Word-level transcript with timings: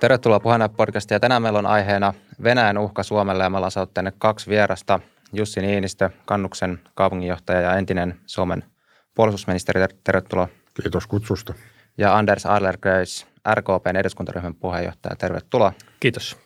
Tervetuloa 0.00 0.40
Puheena 0.40 0.68
podcastiin. 0.68 1.20
Tänään 1.20 1.42
meillä 1.42 1.58
on 1.58 1.66
aiheena 1.66 2.14
Venäjän 2.42 2.78
uhka 2.78 3.02
Suomelle 3.02 3.42
ja 3.42 3.50
me 3.50 3.56
ollaan 3.56 3.70
saanut 3.70 3.94
tänne 3.94 4.12
kaksi 4.18 4.50
vierasta. 4.50 5.00
Jussi 5.32 5.60
Niinistö, 5.60 6.10
Kannuksen 6.24 6.80
kaupunginjohtaja 6.94 7.60
ja 7.60 7.76
entinen 7.76 8.20
Suomen 8.26 8.64
puolustusministeri. 9.14 9.80
Tervetuloa. 10.04 10.48
Kiitos 10.82 11.06
kutsusta. 11.06 11.54
Ja 11.98 12.16
Anders 12.16 12.46
Adlercreutz, 12.46 13.24
RKPn 13.54 13.96
eduskuntaryhmän 13.96 14.54
puheenjohtaja. 14.54 15.16
Tervetuloa. 15.16 15.72
Kiitos. 16.00 16.36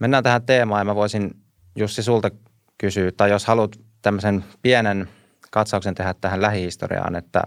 Mennään 0.00 0.24
tähän 0.24 0.42
teemaan 0.42 0.80
ja 0.80 0.84
mä 0.84 0.94
voisin 0.94 1.30
Jussi 1.76 2.02
sulta 2.02 2.30
kysyä, 2.78 3.10
tai 3.16 3.30
jos 3.30 3.46
haluat 3.46 3.76
tämmöisen 4.02 4.44
pienen 4.62 5.08
katsauksen 5.50 5.94
tehdä 5.94 6.14
tähän 6.20 6.42
lähihistoriaan, 6.42 7.16
että 7.16 7.42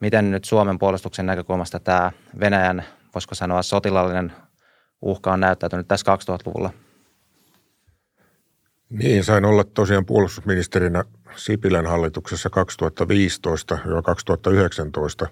miten 0.00 0.30
nyt 0.30 0.44
Suomen 0.44 0.78
puolustuksen 0.78 1.26
näkökulmasta 1.26 1.80
tämä 1.80 2.12
Venäjän, 2.40 2.84
voisiko 3.16 3.34
sanoa, 3.34 3.62
sotilallinen 3.62 4.32
uhka 5.02 5.32
on 5.32 5.40
näyttäytynyt 5.40 5.88
tässä 5.88 6.16
2000-luvulla? 6.16 6.70
Niin, 8.90 9.24
sain 9.24 9.44
olla 9.44 9.64
tosiaan 9.64 10.06
puolustusministerinä 10.06 11.04
Sipilän 11.36 11.86
hallituksessa 11.86 12.50
2015-2019, 15.26 15.28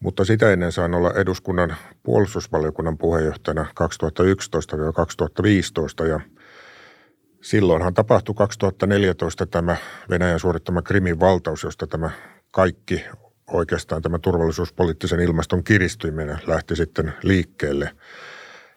mutta 0.00 0.24
sitä 0.24 0.52
ennen 0.52 0.72
sain 0.72 0.94
olla 0.94 1.12
eduskunnan 1.12 1.76
puolustusvaliokunnan 2.02 2.98
puheenjohtajana 2.98 3.66
2011-2015 6.02 6.06
ja 6.06 6.20
silloinhan 7.42 7.94
tapahtui 7.94 8.34
2014 8.34 9.46
tämä 9.46 9.76
Venäjän 10.10 10.40
suorittama 10.40 10.82
Krimin 10.82 11.20
valtaus, 11.20 11.62
josta 11.62 11.86
tämä 11.86 12.10
kaikki 12.50 13.04
oikeastaan 13.52 14.02
tämä 14.02 14.18
turvallisuuspoliittisen 14.18 15.20
ilmaston 15.20 15.64
kiristyminen 15.64 16.38
lähti 16.46 16.76
sitten 16.76 17.12
liikkeelle. 17.22 17.90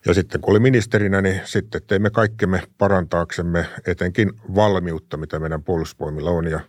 Ja 0.06 0.14
sitten 0.14 0.42
kun 0.42 0.52
oli 0.52 0.60
ministerinä, 0.60 1.22
niin 1.22 1.42
sitten 1.44 1.82
teimme 1.88 2.10
kaikkemme 2.10 2.64
parantaaksemme 2.78 3.66
etenkin 3.88 4.34
valmiutta, 4.56 5.18
mitä 5.18 5.40
meidän 5.40 5.64
puolustusvoimilla 5.64 6.30
on. 6.30 6.48
Ja 6.48 6.60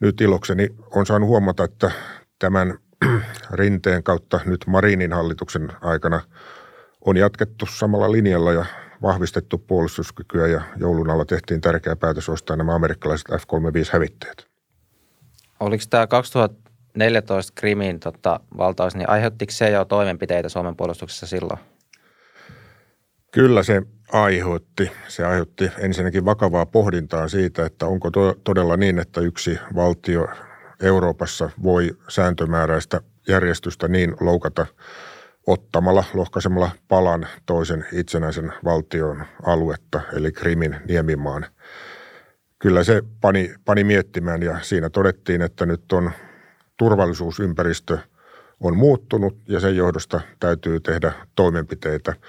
nyt 0.00 0.20
ilokseni 0.20 0.68
on 0.90 1.06
saanut 1.06 1.28
huomata, 1.28 1.64
että 1.64 1.90
tämän 2.38 2.78
rinteen 3.50 4.02
kautta 4.02 4.40
nyt 4.44 4.64
Marinin 4.66 5.12
hallituksen 5.12 5.72
aikana 5.80 6.20
on 7.00 7.16
jatkettu 7.16 7.66
samalla 7.66 8.12
linjalla 8.12 8.52
ja 8.52 8.64
vahvistettu 9.02 9.58
puolustuskykyä 9.58 10.46
ja 10.46 10.62
joulun 10.76 11.10
alla 11.10 11.24
tehtiin 11.24 11.60
tärkeä 11.60 11.96
päätös 11.96 12.28
ostaa 12.28 12.56
nämä 12.56 12.74
amerikkalaiset 12.74 13.28
F-35-hävitteet. 13.28 14.46
Oliko 15.60 15.84
tämä 15.90 16.06
2014 16.94 17.52
Krimin 17.54 18.00
tota, 18.00 18.40
valtaus, 18.58 18.94
niin 18.94 19.08
aiheuttiko 19.08 19.52
se 19.52 19.70
jo 19.70 19.84
toimenpiteitä 19.84 20.48
Suomen 20.48 20.76
puolustuksessa 20.76 21.26
silloin? 21.26 21.60
Kyllä 23.30 23.62
se 23.62 23.82
aiheutti. 24.12 24.90
Se 25.08 25.24
aiheutti 25.24 25.70
ensinnäkin 25.78 26.24
vakavaa 26.24 26.66
pohdintaa 26.66 27.28
siitä, 27.28 27.66
että 27.66 27.86
onko 27.86 28.10
to- 28.10 28.34
todella 28.44 28.76
niin, 28.76 28.98
että 28.98 29.20
yksi 29.20 29.58
valtio 29.74 30.28
Euroopassa 30.82 31.50
voi 31.62 31.90
sääntömääräistä 32.08 33.00
järjestystä 33.28 33.88
niin 33.88 34.14
loukata 34.20 34.66
ottamalla, 35.46 36.04
lohkaisemalla 36.14 36.70
palan 36.88 37.26
toisen 37.46 37.86
itsenäisen 37.92 38.52
valtion 38.64 39.24
aluetta, 39.42 40.00
eli 40.12 40.32
Krimin 40.32 40.76
niemimaan. 40.88 41.46
Kyllä 42.58 42.84
se 42.84 43.02
pani, 43.20 43.54
pani 43.64 43.84
miettimään 43.84 44.42
ja 44.42 44.58
siinä 44.62 44.90
todettiin, 44.90 45.42
että 45.42 45.66
nyt 45.66 45.92
on 45.92 46.10
turvallisuusympäristö 46.76 47.98
on 48.60 48.76
muuttunut 48.76 49.36
ja 49.48 49.60
sen 49.60 49.76
johdosta 49.76 50.20
täytyy 50.40 50.80
tehdä 50.80 51.12
toimenpiteitä– 51.34 52.14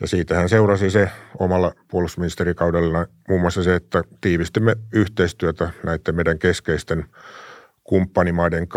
ja 0.00 0.06
siitähän 0.06 0.48
seurasi 0.48 0.90
se 0.90 1.10
omalla 1.38 1.74
puolustusministerikaudella 1.90 3.06
muun 3.28 3.40
muassa 3.40 3.62
se, 3.62 3.74
että 3.74 4.02
tiivistimme 4.20 4.76
yhteistyötä 4.92 5.70
näiden 5.84 6.14
meidän 6.14 6.38
keskeisten 6.38 7.04
kumppanimaiden 7.84 8.68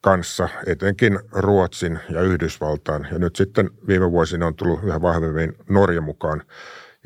kanssa, 0.00 0.48
etenkin 0.66 1.18
Ruotsin 1.32 1.98
ja 2.10 2.22
Yhdysvaltaan. 2.22 3.08
Ja 3.12 3.18
nyt 3.18 3.36
sitten 3.36 3.70
viime 3.86 4.10
vuosina 4.10 4.46
on 4.46 4.54
tullut 4.54 4.84
yhä 4.84 5.02
vahvemmin 5.02 5.56
Norja 5.68 6.00
mukaan. 6.00 6.42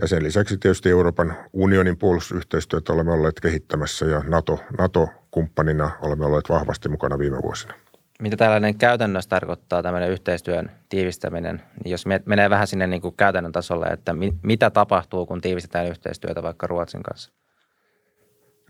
Ja 0.00 0.09
sen 0.09 0.22
lisäksi 0.22 0.59
tietysti 0.59 0.91
Euroopan 0.91 1.37
unionin 1.53 1.99
puolustusyhteistyötä 1.99 2.93
olemme 2.93 3.12
olleet 3.12 3.41
kehittämässä 3.41 4.06
ja 4.06 4.22
NATO, 4.27 4.60
NATO-kumppanina 4.78 5.91
olemme 6.03 6.27
olleet 6.27 6.49
vahvasti 6.49 6.88
mukana 6.88 7.19
viime 7.19 7.43
vuosina 7.43 7.75
mitä 8.21 8.37
tällainen 8.37 8.78
käytännössä 8.78 9.31
tarkoittaa 9.31 9.83
tämmöinen 9.83 10.10
yhteistyön 10.10 10.71
tiivistäminen, 10.88 11.62
niin 11.84 11.93
jos 11.93 12.04
menee 12.27 12.50
vähän 12.50 12.66
sinne 12.66 12.87
niin 12.87 13.03
kuin 13.03 13.16
käytännön 13.16 13.53
tasolle, 13.53 13.87
että 13.87 14.12
mi, 14.12 14.33
mitä 14.43 14.71
tapahtuu, 14.71 15.27
kun 15.27 15.41
tiivistetään 15.41 15.87
yhteistyötä 15.87 16.43
vaikka 16.43 16.66
Ruotsin 16.66 17.03
kanssa? 17.03 17.33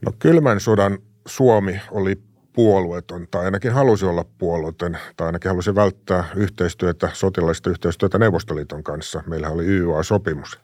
No 0.06 0.12
kylmän 0.18 0.60
sodan 0.60 0.98
Suomi 1.26 1.80
oli 1.90 2.22
puolueeton 2.52 3.26
tai 3.30 3.44
ainakin 3.44 3.72
halusi 3.72 4.06
olla 4.06 4.24
puolueeton 4.38 4.96
tai 5.16 5.26
ainakin 5.26 5.50
halusi 5.50 5.74
välttää 5.74 6.24
yhteistyötä, 6.36 7.08
sotilaista 7.12 7.70
yhteistyötä 7.70 8.18
Neuvostoliiton 8.18 8.82
kanssa. 8.82 9.22
Meillä 9.26 9.48
oli 9.48 9.64
YYA-sopimus. 9.64 10.60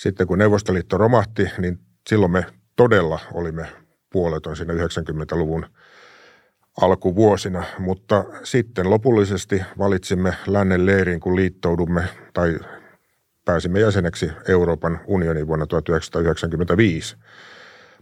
Sitten 0.00 0.26
kun 0.26 0.38
Neuvostoliitto 0.38 0.98
romahti, 0.98 1.50
niin 1.58 1.78
silloin 2.08 2.32
me 2.32 2.46
todella 2.76 3.20
olimme 3.32 3.68
puolueeton 4.12 4.56
siinä 4.56 4.74
90-luvun– 4.74 5.66
alkuvuosina, 6.80 7.64
mutta 7.78 8.24
sitten 8.42 8.90
lopullisesti 8.90 9.62
valitsimme 9.78 10.34
lännen 10.46 10.86
leiriin, 10.86 11.20
kun 11.20 11.36
liittoudumme 11.36 12.04
tai 12.32 12.58
pääsimme 13.44 13.80
jäseneksi 13.80 14.30
Euroopan 14.48 15.00
unionin 15.06 15.46
vuonna 15.46 15.66
1995. 15.66 17.16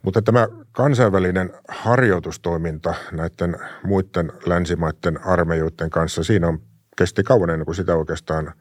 Mutta 0.02 0.22
tämä 0.22 0.48
kansainvälinen 0.72 1.50
harjoitustoiminta 1.68 2.94
näiden 3.12 3.56
muiden 3.82 4.32
länsimaiden 4.46 5.24
armeijoiden 5.24 5.90
kanssa, 5.90 6.24
siinä 6.24 6.48
on 6.48 6.60
kesti 6.96 7.22
kauan 7.22 7.50
ennen 7.50 7.64
kuin 7.64 7.74
sitä 7.74 7.96
oikeastaan 7.96 8.52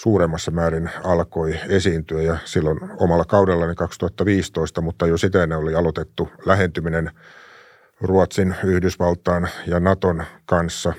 suuremmassa 0.00 0.50
määrin 0.50 0.90
alkoi 1.04 1.60
esiintyä 1.68 2.22
ja 2.22 2.36
silloin 2.44 2.78
omalla 2.98 3.24
kaudellani 3.24 3.74
2015, 3.74 4.80
mutta 4.80 5.06
jo 5.06 5.18
sitä 5.18 5.42
ennen 5.42 5.58
oli 5.58 5.74
aloitettu 5.74 6.28
lähentyminen– 6.46 7.10
Ruotsin, 8.00 8.54
Yhdysvaltaan 8.64 9.48
ja 9.66 9.80
Naton 9.80 10.24
kanssa. 10.46 10.92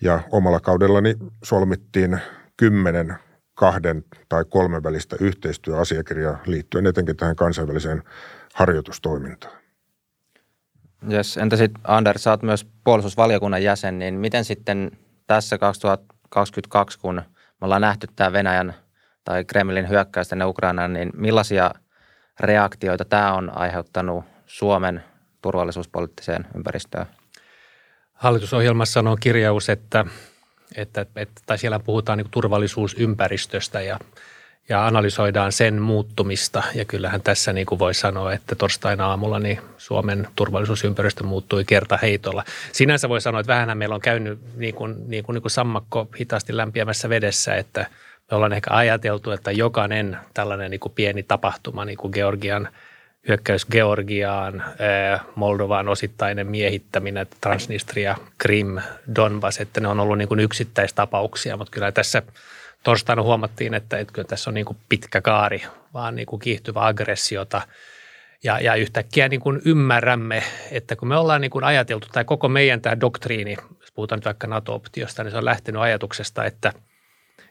Ja 0.00 0.20
omalla 0.30 0.60
kaudellani 0.60 1.14
solmittiin 1.44 2.20
kymmenen 2.56 3.14
kahden 3.54 4.04
tai 4.28 4.44
kolmen 4.44 4.82
välistä 4.82 5.16
yhteistyöasiakirjaa 5.20 6.38
liittyen 6.46 6.86
etenkin 6.86 7.16
tähän 7.16 7.36
kansainväliseen 7.36 8.02
harjoitustoimintaan. 8.54 9.60
Yes. 11.12 11.36
Entä 11.36 11.56
sitten 11.56 11.82
Anders, 11.84 12.24
sä 12.24 12.30
oot 12.30 12.42
myös 12.42 12.66
puolustusvaliokunnan 12.84 13.62
jäsen, 13.62 13.98
niin 13.98 14.14
miten 14.14 14.44
sitten 14.44 14.90
tässä 15.26 15.58
2022, 15.58 16.98
kun 16.98 17.22
me 17.60 17.64
ollaan 17.64 17.80
nähty 17.80 18.06
tämä 18.16 18.32
Venäjän 18.32 18.74
tai 19.24 19.44
Kremlin 19.44 19.88
hyökkäys 19.88 20.28
tänne 20.28 20.44
Ukrainaan, 20.44 20.92
niin 20.92 21.10
millaisia 21.16 21.70
reaktioita 22.40 23.04
tämä 23.04 23.32
on 23.32 23.58
aiheuttanut 23.58 24.24
Suomen 24.46 25.04
turvallisuuspoliittiseen 25.42 26.46
ympäristöön? 26.56 27.06
Hallitusohjelmassa 28.12 29.00
on 29.00 29.16
kirjaus, 29.20 29.68
että, 29.68 30.04
että, 30.76 31.06
että 31.16 31.42
tai 31.46 31.58
siellä 31.58 31.78
puhutaan 31.78 32.18
niin 32.18 32.30
turvallisuusympäristöstä 32.30 33.80
ja, 33.80 33.98
ja 34.70 34.86
analysoidaan 34.86 35.52
sen 35.52 35.82
muuttumista. 35.82 36.62
Ja 36.74 36.84
kyllähän 36.84 37.22
tässä 37.22 37.52
niin 37.52 37.66
kuin 37.66 37.78
voi 37.78 37.94
sanoa, 37.94 38.32
että 38.32 38.54
torstaina 38.54 39.06
aamulla 39.06 39.38
niin 39.38 39.60
Suomen 39.78 40.28
turvallisuusympäristö 40.36 41.24
muuttui 41.24 41.64
kerta 41.64 41.98
heitolla. 42.02 42.44
Sinänsä 42.72 43.08
voi 43.08 43.20
sanoa, 43.20 43.40
että 43.40 43.52
vähän 43.52 43.78
meillä 43.78 43.94
on 43.94 44.00
käynyt 44.00 44.38
niin 44.56 44.74
kuin, 44.74 44.94
niin 45.06 45.24
kuin, 45.24 45.34
niin 45.34 45.42
kuin 45.42 45.52
sammakko 45.52 46.08
hitaasti 46.20 46.56
lämpiämässä 46.56 47.08
vedessä, 47.08 47.54
että 47.54 47.86
me 48.30 48.36
ollaan 48.36 48.52
ehkä 48.52 48.74
ajateltu, 48.74 49.30
että 49.30 49.50
jokainen 49.50 50.18
tällainen 50.34 50.70
niin 50.70 50.80
kuin 50.80 50.92
pieni 50.92 51.22
tapahtuma, 51.22 51.84
niin 51.84 51.98
kuin 51.98 52.12
Georgian– 52.12 52.68
hyökkäys 53.28 53.66
Georgiaan, 53.66 54.64
Moldovaan 55.34 55.88
osittainen 55.88 56.46
miehittäminen, 56.46 57.26
Transnistria, 57.40 58.16
Krim, 58.38 58.78
Donbass, 59.14 59.60
että 59.60 59.80
ne 59.80 59.88
on 59.88 60.00
ollut 60.00 60.18
niin 60.18 60.28
kuin 60.28 60.40
yksittäistapauksia, 60.40 61.56
mutta 61.56 61.70
kyllä 61.70 61.92
tässä 61.92 62.22
torstaina 62.84 63.22
huomattiin, 63.22 63.74
että, 63.74 63.98
että 63.98 64.12
kyllä 64.12 64.28
tässä 64.28 64.50
on 64.50 64.54
niin 64.54 64.66
kuin 64.66 64.78
pitkä 64.88 65.20
kaari, 65.20 65.62
vaan 65.94 66.16
niin 66.16 66.26
kuin 66.26 66.40
kiihtyvä 66.40 66.86
aggressiota. 66.86 67.62
Ja, 68.44 68.60
ja 68.60 68.74
yhtäkkiä 68.74 69.28
niin 69.28 69.40
kuin 69.40 69.60
ymmärrämme, 69.64 70.42
että 70.70 70.96
kun 70.96 71.08
me 71.08 71.16
ollaan 71.16 71.40
niin 71.40 71.50
kuin 71.50 71.64
ajateltu, 71.64 72.08
tai 72.12 72.24
koko 72.24 72.48
meidän 72.48 72.80
tämä 72.80 73.00
doktriini, 73.00 73.56
jos 73.80 73.92
puhutaan 73.94 74.16
nyt 74.16 74.24
vaikka 74.24 74.46
NATO-optiosta, 74.46 75.24
niin 75.24 75.30
se 75.30 75.38
on 75.38 75.44
lähtenyt 75.44 75.82
ajatuksesta, 75.82 76.44
että– 76.44 76.72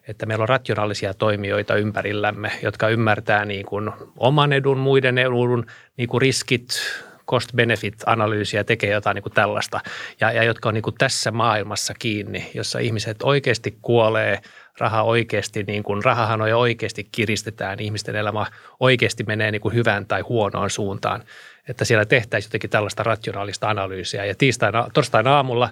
että 0.10 0.26
meillä 0.26 0.42
on 0.42 0.50
rationaalisia 0.50 1.14
toimijoita 1.14 1.76
ympärillämme, 1.76 2.52
jotka 2.64 2.90
ymmärtää 2.90 3.46
niin 3.46 3.66
kuin 3.66 3.92
oman 4.18 4.54
edun, 4.54 4.78
muiden 4.78 5.18
edun, 5.18 5.66
niin 5.98 6.10
kuin 6.10 6.22
riskit, 6.22 6.68
cost-benefit-analyysiä, 7.28 8.64
tekee 8.64 8.92
jotain 8.92 9.16
niin 9.16 9.24
kuin 9.24 9.34
tällaista, 9.34 9.80
ja, 10.22 10.32
ja 10.32 10.44
jotka 10.44 10.70
on 10.70 10.76
niin 10.76 10.82
kuin 10.82 10.96
tässä 10.98 11.32
maailmassa 11.32 11.94
kiinni, 12.00 12.52
jossa 12.54 12.80
ihmiset 12.80 13.18
oikeasti 13.24 13.78
kuolee, 13.82 14.42
raha 14.80 15.04
oikeasti, 15.04 15.64
niin 15.64 15.84
kuin, 15.84 16.02
on 16.34 16.42
oikeasti 16.42 17.10
kiristetään, 17.12 17.80
ihmisten 17.80 18.16
elämä 18.16 18.46
oikeasti 18.80 19.24
menee 19.24 19.52
niin 19.52 19.62
kuin 19.62 19.76
hyvään 19.76 20.06
tai 20.06 20.22
huonoon 20.22 20.70
suuntaan, 20.70 21.24
että 21.68 21.86
siellä 21.86 22.06
tehtäisiin 22.06 22.50
jotenkin 22.50 22.70
tällaista 22.70 23.04
rationaalista 23.04 23.70
analyysiä. 23.70 24.26
Ja 24.26 24.36
tiistaina, 24.36 24.90
torstaina 24.94 25.36
aamulla, 25.36 25.70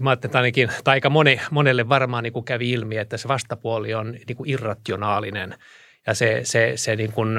mä 0.00 0.10
ajattelin, 0.10 0.30
että 0.30 0.38
ainakin, 0.38 0.68
tai 0.84 0.92
aika 0.92 1.10
moni, 1.10 1.40
monelle 1.50 1.88
varmaan 1.88 2.22
niin 2.22 2.32
kuin 2.32 2.44
kävi 2.44 2.70
ilmi, 2.70 2.96
että 2.96 3.16
se 3.16 3.28
vastapuoli 3.28 3.94
on 3.94 4.12
niin 4.12 4.36
kuin 4.36 4.50
irrationaalinen 4.50 5.54
ja 6.06 6.14
se, 6.14 6.40
se, 6.42 6.72
se 6.76 6.96
niin 6.96 7.12
kuin 7.12 7.38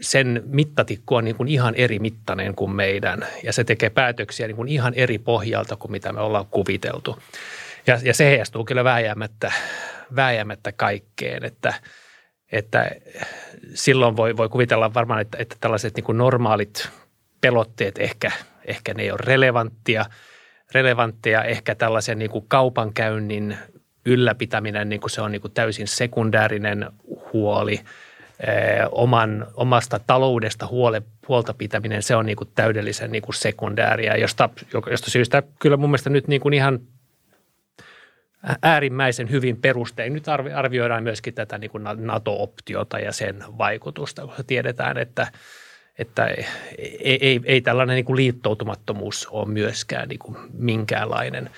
sen 0.00 0.42
mittatikku 0.46 1.14
on 1.14 1.24
niin 1.24 1.36
kuin 1.36 1.48
ihan 1.48 1.74
eri 1.74 1.98
mittainen 1.98 2.54
kuin 2.54 2.70
meidän 2.70 3.26
ja 3.42 3.52
se 3.52 3.64
tekee 3.64 3.90
päätöksiä 3.90 4.46
niin 4.46 4.56
kuin 4.56 4.68
ihan 4.68 4.94
eri 4.94 5.18
pohjalta 5.18 5.76
kuin 5.76 5.92
mitä 5.92 6.12
me 6.12 6.20
ollaan 6.20 6.46
kuviteltu. 6.46 7.18
Ja, 7.86 7.98
ja 8.02 8.14
se 8.14 8.24
heijastuu 8.24 8.64
kyllä 8.64 8.84
vääjäämättä, 8.84 9.52
vääjäämättä 10.16 10.72
kaikkeen, 10.72 11.44
että, 11.44 11.74
että 12.52 12.90
silloin 13.74 14.16
voi, 14.16 14.36
voi 14.36 14.48
kuvitella 14.48 14.94
varmaan, 14.94 15.20
että, 15.20 15.38
että 15.40 15.56
tällaiset 15.60 15.96
niin 15.96 16.04
kuin 16.04 16.18
normaalit 16.18 16.88
pelotteet 17.40 17.98
ehkä, 17.98 18.32
ehkä 18.64 18.94
ne 18.94 19.02
ei 19.02 19.10
ole 19.10 19.20
relevanttia, 19.22 20.04
relevantteja, 20.74 21.44
ehkä 21.44 21.74
tällaisen 21.74 22.18
niin 22.18 22.30
kuin 22.30 22.44
kaupankäynnin 22.48 23.58
ylläpitäminen, 24.06 24.88
niin 24.88 25.00
kuin 25.00 25.10
se 25.10 25.20
on 25.20 25.32
niin 25.32 25.42
kuin 25.42 25.52
täysin 25.52 25.88
sekundäärinen 25.88 26.86
huoli– 27.32 27.80
oman, 28.90 29.46
omasta 29.54 30.00
taloudesta 30.06 30.66
huole, 30.66 31.02
huolta 31.28 31.54
pitäminen, 31.54 32.02
se 32.02 32.16
on 32.16 32.26
niin 32.26 32.36
kuin 32.36 32.50
täydellisen 32.54 33.12
niin 33.12 33.22
kuin 33.22 33.34
sekundääriä, 33.34 34.16
josta, 34.16 34.48
josta 34.90 35.10
syystä 35.10 35.42
kyllä 35.58 35.76
mun 35.76 35.90
mielestä 35.90 36.10
nyt 36.10 36.28
niin 36.28 36.40
kuin 36.40 36.54
ihan 36.54 36.78
äärimmäisen 38.62 39.30
hyvin 39.30 39.56
perustein. 39.56 40.12
Nyt 40.12 40.24
arvioidaan 40.54 41.02
myöskin 41.02 41.34
tätä 41.34 41.58
niin 41.58 41.70
kuin 41.70 41.84
NATO-optiota 41.96 42.98
ja 42.98 43.12
sen 43.12 43.44
vaikutusta, 43.58 44.22
koska 44.22 44.42
tiedetään, 44.42 44.98
että, 44.98 45.26
että 45.98 46.26
ei, 46.78 47.18
ei, 47.20 47.40
ei 47.44 47.60
tällainen 47.60 47.94
niin 47.94 48.04
kuin 48.04 48.16
liittoutumattomuus 48.16 49.26
ole 49.30 49.48
myöskään 49.48 50.08
niin 50.08 50.18
kuin 50.18 50.36
minkäänlainen 50.52 51.50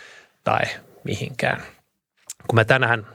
tai 0.44 0.62
mihinkään. 1.04 1.62
Kun 2.48 2.54
mä 2.54 2.64
tänään 2.64 3.06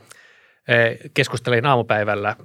keskustelin 1.14 1.66
aamupäivällä 1.66 2.36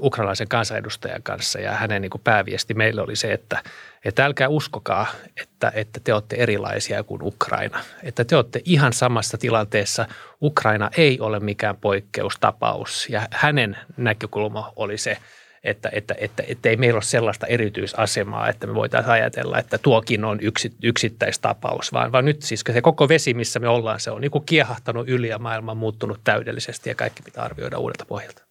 ukrainalaisen 0.00 0.48
kansanedustajan 0.48 1.22
kanssa 1.22 1.60
ja 1.60 1.72
hänen 1.72 2.02
niin 2.02 2.10
kuin 2.10 2.22
pääviesti 2.24 2.74
meille 2.74 3.02
oli 3.02 3.16
se, 3.16 3.32
että, 3.32 3.62
että 4.04 4.24
älkää 4.24 4.48
uskokaa, 4.48 5.06
että, 5.42 5.72
että 5.74 6.00
te 6.04 6.14
olette 6.14 6.36
erilaisia 6.36 7.02
kuin 7.02 7.22
Ukraina. 7.22 7.80
Että 8.02 8.24
te 8.24 8.36
olette 8.36 8.62
ihan 8.64 8.92
samassa 8.92 9.38
tilanteessa. 9.38 10.06
Ukraina 10.42 10.90
ei 10.96 11.20
ole 11.20 11.40
mikään 11.40 11.76
poikkeustapaus 11.76 13.08
ja 13.10 13.28
hänen 13.30 13.76
näkökulma 13.96 14.72
oli 14.76 14.98
se, 14.98 15.16
että, 15.64 15.88
että, 15.92 16.14
että, 16.18 16.42
että 16.46 16.68
ei 16.68 16.76
meillä 16.76 16.96
ole 16.96 17.02
sellaista 17.02 17.46
erityisasemaa, 17.46 18.48
että 18.48 18.66
me 18.66 18.74
voitaisiin 18.74 19.12
ajatella, 19.12 19.58
että 19.58 19.78
tuokin 19.78 20.24
on 20.24 20.38
yksi, 20.42 20.72
yksittäistapaus, 20.82 21.92
vaan, 21.92 22.12
vaan 22.12 22.24
nyt 22.24 22.42
siis 22.42 22.64
se 22.72 22.80
koko 22.80 23.08
vesi, 23.08 23.34
missä 23.34 23.60
me 23.60 23.68
ollaan, 23.68 24.00
se 24.00 24.10
on 24.10 24.20
niin 24.20 24.30
kuin 24.30 24.44
kiehahtanut 24.44 25.08
yli 25.08 25.28
ja 25.28 25.38
maailma 25.38 25.72
on 25.72 25.78
muuttunut 25.78 26.20
täydellisesti 26.24 26.90
ja 26.90 26.94
kaikki 26.94 27.22
pitää 27.22 27.44
arvioida 27.44 27.78
uudelta 27.78 28.04
pohjalta 28.04 28.47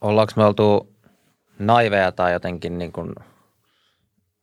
ollaanko 0.00 0.32
me 0.36 0.44
oltu 0.44 0.94
naiveja 1.58 2.12
tai 2.12 2.32
jotenkin 2.32 2.78
niin 2.78 2.92
kuin, 2.92 3.14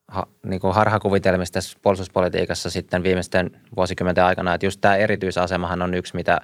ha, 0.08 0.28
niin 0.46 0.62
kuin 0.62 0.76
harhakuvitelmista 0.76 1.54
tässä 1.54 1.80
puolustuspolitiikassa 1.82 2.70
sitten 2.70 3.04
viimeisten 3.04 3.62
vuosikymmenten 3.76 4.24
aikana, 4.24 4.54
että 4.54 4.66
just 4.66 4.82
tämä 4.82 4.96
erityisasemahan 4.96 5.82
on 5.82 5.94
yksi, 5.94 6.16
mitä 6.16 6.42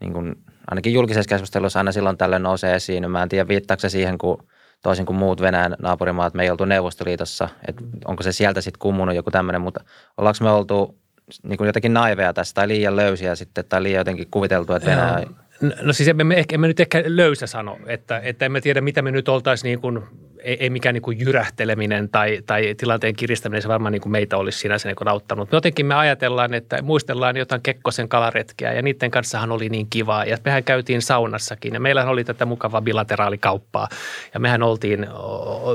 niin 0.00 0.12
kuin, 0.12 0.34
ainakin 0.70 0.92
julkisessa 0.92 1.28
keskustelussa 1.28 1.80
aina 1.80 1.92
silloin 1.92 2.18
tällöin 2.18 2.42
nousee 2.42 2.74
esiin. 2.74 3.10
Mä 3.10 3.22
en 3.22 3.28
tiedä, 3.28 3.48
viittaako 3.48 3.80
se 3.80 3.88
siihen, 3.88 4.18
kun 4.18 4.46
toisin 4.82 5.06
kuin 5.06 5.16
muut 5.16 5.40
Venäjän 5.40 5.76
naapurimaat, 5.78 6.34
me 6.34 6.42
ei 6.42 6.50
oltu 6.50 6.64
Neuvostoliitossa, 6.64 7.48
että 7.68 7.84
onko 8.04 8.22
se 8.22 8.32
sieltä 8.32 8.60
sitten 8.60 8.78
kummunut 8.78 9.14
joku 9.14 9.30
tämmöinen, 9.30 9.60
mutta 9.60 9.84
ollaanko 10.16 10.44
me 10.44 10.50
oltu 10.50 10.98
niin 11.42 11.56
kuin 11.58 11.66
jotenkin 11.66 11.94
naiveja 11.94 12.32
tässä 12.32 12.54
tai 12.54 12.68
liian 12.68 12.96
löysiä 12.96 13.34
sitten 13.34 13.64
tai 13.68 13.82
liian 13.82 14.00
jotenkin 14.00 14.30
kuviteltu, 14.30 14.72
että 14.72 14.90
Venäjä 14.90 15.26
No 15.60 15.92
siis 15.92 16.08
emme, 16.08 16.34
ehkä, 16.34 16.54
emme 16.54 16.68
nyt 16.68 16.80
ehkä 16.80 17.02
löysä 17.06 17.46
sano, 17.46 17.78
että, 17.86 18.20
että 18.24 18.46
emme 18.46 18.60
tiedä, 18.60 18.80
mitä 18.80 19.02
me 19.02 19.10
nyt 19.10 19.28
oltaisiin 19.28 19.68
niin 19.68 19.80
kuin, 19.80 20.02
ei, 20.42 20.56
ei 20.60 20.70
mikään 20.70 20.94
niin 20.94 21.02
kuin 21.02 21.20
jyrähteleminen 21.20 22.08
tai, 22.08 22.42
tai 22.46 22.74
tilanteen 22.76 23.16
kiristäminen, 23.16 23.62
se 23.62 23.68
varmaan 23.68 23.92
niin 23.92 24.02
kuin 24.02 24.12
meitä 24.12 24.36
olisi 24.36 24.58
sinänsä 24.58 24.88
niin 24.88 24.96
kuin 24.96 25.08
auttanut. 25.08 25.52
Me 25.52 25.56
jotenkin 25.56 25.86
me 25.86 25.94
ajatellaan, 25.94 26.54
että 26.54 26.82
muistellaan 26.82 27.36
jotain 27.36 27.62
Kekkosen 27.62 28.08
kalaretkiä 28.08 28.72
ja 28.72 28.82
niiden 28.82 29.10
kanssahan 29.10 29.52
oli 29.52 29.68
niin 29.68 29.86
kivaa 29.90 30.24
ja 30.24 30.36
mehän 30.44 30.64
käytiin 30.64 31.02
saunassakin 31.02 31.74
ja 31.74 31.80
meillähän 31.80 32.12
oli 32.12 32.24
tätä 32.24 32.46
mukavaa 32.46 32.82
bilateraalikauppaa 32.82 33.88
ja 34.34 34.40
mehän 34.40 34.62
oltiin 34.62 35.06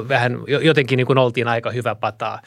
vähän, 0.10 0.38
jotenkin 0.62 0.98
niin 0.98 1.08
kuin 1.08 1.18
oltiin 1.18 1.48
aika 1.48 1.72
hyvä 1.72 1.96
pataa. 1.96 2.42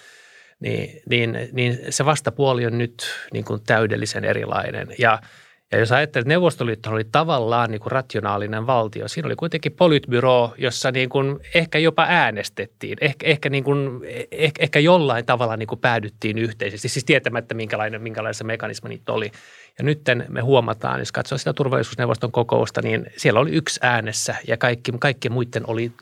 Niin, 0.61 1.03
niin, 1.11 1.49
niin 1.53 1.79
se 1.91 2.05
vastapuoli 2.05 2.67
on 2.67 2.79
nyt 2.79 3.05
niin 3.33 3.45
kuin 3.45 3.63
täydellisen 3.67 4.25
erilainen 4.25 4.89
ja– 4.99 5.19
ja 5.73 5.79
jos 5.79 5.93
ajattelee, 5.93 6.23
että 6.23 6.29
Neuvostoliitto 6.29 6.91
oli 6.91 7.05
tavallaan 7.05 7.71
niin 7.71 7.81
kuin 7.81 7.93
rationaalinen 7.93 8.67
valtio, 8.67 9.09
siinä 9.09 9.27
oli 9.27 9.37
kuitenkin 9.37 9.73
politbyro, 9.73 10.55
jossa 10.59 10.91
niin 10.91 11.09
kuin 11.09 11.41
ehkä 11.55 11.79
jopa 11.79 12.07
äänestettiin, 12.09 12.99
ehkä, 13.01 13.27
ehkä, 13.27 13.51
niin 13.51 13.65
kuin, 13.65 14.01
ehkä, 14.31 14.63
ehkä 14.63 14.79
jollain 14.79 15.27
tavalla 15.27 15.57
niin 15.57 15.67
kuin 15.67 15.81
päädyttiin 15.81 16.39
yhteisesti, 16.39 16.89
siis 16.89 17.05
tietämättä 17.05 17.55
minkälainen, 17.55 18.03
minkälainen 18.03 18.35
se 18.35 18.45
mekanismi 18.45 18.89
niitä 18.89 19.13
oli. 19.13 19.33
Ja 19.79 19.85
nyt 19.85 20.01
me 20.29 20.41
huomataan, 20.41 21.01
jos 21.01 21.13
katsoo 21.13 21.39
sitä 21.39 21.53
turvallisuusneuvoston 21.53 22.33
kokousta, 22.33 22.83
niin 22.83 23.07
siellä 23.17 23.41
oli 23.41 23.51
yksi 23.51 23.81
äänessä 23.83 24.35
ja 24.49 24.57
kaikki, 24.57 24.93
kaikki 25.01 25.29
muiden 25.29 25.63
oli, 25.67 25.93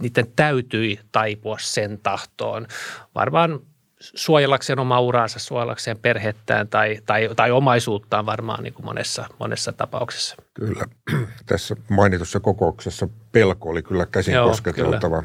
niiden 0.00 0.26
täytyi 0.36 1.00
taipua 1.12 1.56
sen 1.60 1.98
tahtoon. 2.02 2.66
Varmaan 3.14 3.60
suojellakseen 4.02 4.78
omaa 4.78 5.00
uraansa, 5.00 5.38
suojellakseen 5.38 5.98
perhettään 5.98 6.68
tai, 6.68 6.98
tai, 7.06 7.30
tai 7.36 7.50
omaisuuttaan 7.50 8.26
varmaan 8.26 8.62
niin 8.62 8.74
kuin 8.74 8.86
monessa, 8.86 9.26
monessa 9.38 9.72
tapauksessa. 9.72 10.36
Kyllä. 10.54 10.84
Tässä 11.46 11.76
mainitussa 11.90 12.40
kokouksessa 12.40 13.08
pelko 13.32 13.68
oli 13.68 13.82
kyllä 13.82 14.06
käsin 14.06 14.34
Joo, 14.34 14.48
kosketeltava. 14.48 15.22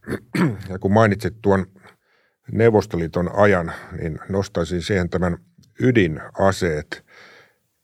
Kyllä. 0.00 0.18
Ja 0.68 0.78
kun 0.78 0.92
mainitsit 0.92 1.34
tuon 1.42 1.66
Neuvostoliiton 2.52 3.30
ajan, 3.36 3.72
niin 4.00 4.18
nostaisin 4.28 4.82
siihen 4.82 5.10
tämän 5.10 5.38
ydinaseet. 5.80 7.04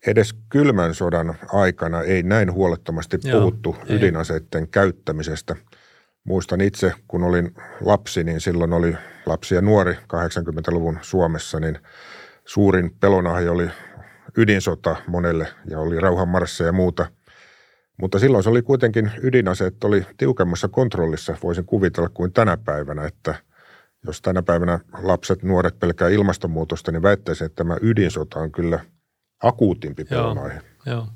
Edes 0.07 0.35
kylmän 0.49 0.95
sodan 0.95 1.39
aikana 1.53 2.03
ei 2.03 2.23
näin 2.23 2.53
huolettomasti 2.53 3.19
puhuttu 3.33 3.77
Joo, 3.79 3.97
ydinaseiden 3.97 4.61
ei. 4.61 4.67
käyttämisestä– 4.71 5.57
Muistan 6.31 6.61
itse, 6.61 6.93
kun 7.09 7.23
olin 7.23 7.55
lapsi, 7.81 8.25
niin 8.25 8.41
silloin 8.41 8.73
oli 8.73 8.97
lapsi 9.27 9.55
ja 9.55 9.63
nuori 9.63 9.93
80-luvun 9.93 10.99
Suomessa, 11.03 11.61
niin 11.61 11.79
suurin 12.45 12.91
pelonaihe 13.01 13.51
oli 13.51 13.71
ydinsota 14.37 14.97
monelle 15.07 15.49
ja 15.71 15.79
oli 15.79 16.01
rauhanmarsseja 16.01 16.69
ja 16.69 16.73
muuta. 16.73 17.07
Mutta 18.01 18.19
silloin 18.19 18.45
se 18.45 18.51
oli 18.51 18.63
kuitenkin, 18.63 19.11
ydinaseet 19.23 19.85
oli 19.85 20.07
tiukemmassa 20.17 20.69
kontrollissa, 20.69 21.37
voisin 21.43 21.65
kuvitella 21.65 22.09
kuin 22.09 22.33
tänä 22.33 22.57
päivänä, 22.57 23.05
että 23.05 23.35
jos 24.07 24.23
tänä 24.23 24.43
päivänä 24.43 24.81
lapset, 25.03 25.43
nuoret 25.43 25.79
pelkää 25.79 26.09
ilmastonmuutosta, 26.09 26.93
niin 26.93 27.03
väittäisin, 27.03 27.45
että 27.45 27.57
tämä 27.57 27.77
ydinsota 27.83 28.39
on 28.39 28.53
kyllä 28.53 28.81
akuutimpi 29.43 30.05
pelonaihe. 30.05 30.55
Joo. 30.55 30.70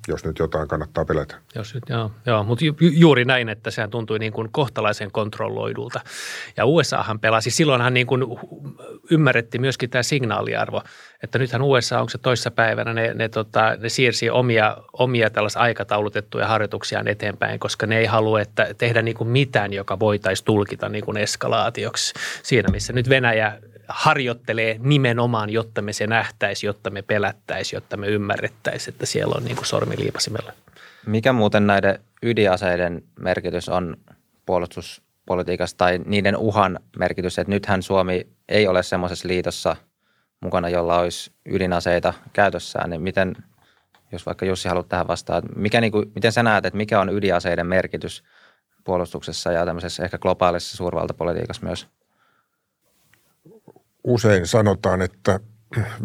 Jos 0.09 0.25
nyt 0.25 0.39
jotain 0.39 0.69
kannattaa 0.69 1.05
pelätä. 1.05 1.37
Jos, 1.55 1.75
joo, 1.89 2.11
joo. 2.27 2.45
mutta 2.45 2.65
ju, 2.65 2.75
juuri 2.81 3.25
näin, 3.25 3.49
että 3.49 3.71
sehän 3.71 3.91
tuntui 3.91 4.19
niin 4.19 4.33
kuin 4.33 4.49
kohtalaisen 4.53 5.11
kontrolloidulta. 5.11 6.01
Ja 6.57 6.67
USAhan 6.67 7.21
pelasi, 7.21 7.51
silloinhan 7.51 7.95
niin 7.95 8.07
kuin 8.07 8.23
ymmärrettiin 9.11 9.61
myöskin 9.61 9.91
tämä 9.91 10.03
signaaliarvo, 10.03 10.83
että 11.23 11.39
nythän 11.39 11.63
USA, 11.63 12.01
onko 12.01 12.11
se 12.11 12.19
toissa 12.19 12.51
päivänä, 12.51 12.95
ne, 12.95 13.15
ne, 13.15 13.29
tota, 13.29 13.77
ne 13.77 13.89
siirsi 13.89 14.31
omia, 14.31 14.77
omia 14.93 15.31
tällaisia 15.31 15.63
aikataulutettuja 15.63 16.47
harjoituksiaan 16.47 17.09
eteenpäin, 17.09 17.59
koska 17.59 17.87
ne 17.87 17.99
ei 17.99 18.07
halua 18.07 18.41
että 18.41 18.75
tehdä 18.79 19.03
niin 19.03 19.17
kuin 19.17 19.29
mitään, 19.29 19.73
joka 19.73 20.01
voitaisiin 20.01 20.45
tulkita 20.45 20.89
niin 20.89 21.05
kuin 21.05 21.17
eskalaatioksi. 21.17 22.15
Siinä 22.43 22.69
missä 22.73 22.93
nyt 22.93 23.09
Venäjä 23.09 23.59
harjoittelee 23.89 24.77
nimenomaan, 24.83 25.51
jotta 25.51 25.83
me 25.83 25.93
se 25.93 26.07
nähtäisi, 26.07 26.67
jotta 26.67 26.91
me 26.91 27.03
pelättäisi, 27.03 27.77
jotta 27.77 27.97
me 27.97 28.07
ymmärrettäisi, 28.07 28.91
että 28.91 29.07
siellä 29.07 29.35
on 29.37 29.45
niin 29.45 29.57
kuin 29.57 29.67
sormi 29.67 29.99
liipasimella. 29.99 30.53
Mikä 31.07 31.33
muuten 31.33 31.67
näiden 31.67 31.99
ydinaseiden 32.23 33.03
merkitys 33.21 33.69
on 33.69 33.97
puolustuspolitiikassa 34.47 35.77
tai 35.77 36.01
niiden 36.05 36.37
uhan 36.37 36.81
merkitys, 36.99 37.39
että 37.39 37.51
nythän 37.51 37.83
Suomi 37.83 38.27
ei 38.49 38.67
ole 38.69 38.83
semmoisessa 38.83 39.29
liitossa 39.29 39.77
mukana, 40.41 40.69
jolla 40.69 40.99
olisi 40.99 41.33
ydinaseita 41.47 42.15
käytössään, 42.33 42.91
niin 42.91 43.03
miten, 43.03 43.37
jos 44.13 44.27
vaikka 44.27 44.47
Jussi 44.47 44.69
haluat 44.69 44.89
tähän 44.89 45.09
vastaan, 45.09 45.43
mikä 45.57 45.81
niin 45.81 45.93
kuin, 45.93 46.13
miten 46.15 46.33
sä 46.33 46.43
näet, 46.43 46.67
että 46.67 46.77
mikä 46.77 47.01
on 47.01 47.17
ydinaseiden 47.17 47.67
merkitys 47.67 48.25
puolustuksessa 48.85 49.53
ja 49.53 49.67
tämmöisessä 49.67 50.05
ehkä 50.05 50.19
globaalissa 50.19 50.77
suurvaltapolitiikassa 50.77 51.67
myös? 51.67 51.89
Usein 54.05 54.47
sanotaan, 54.47 55.03
että 55.03 55.41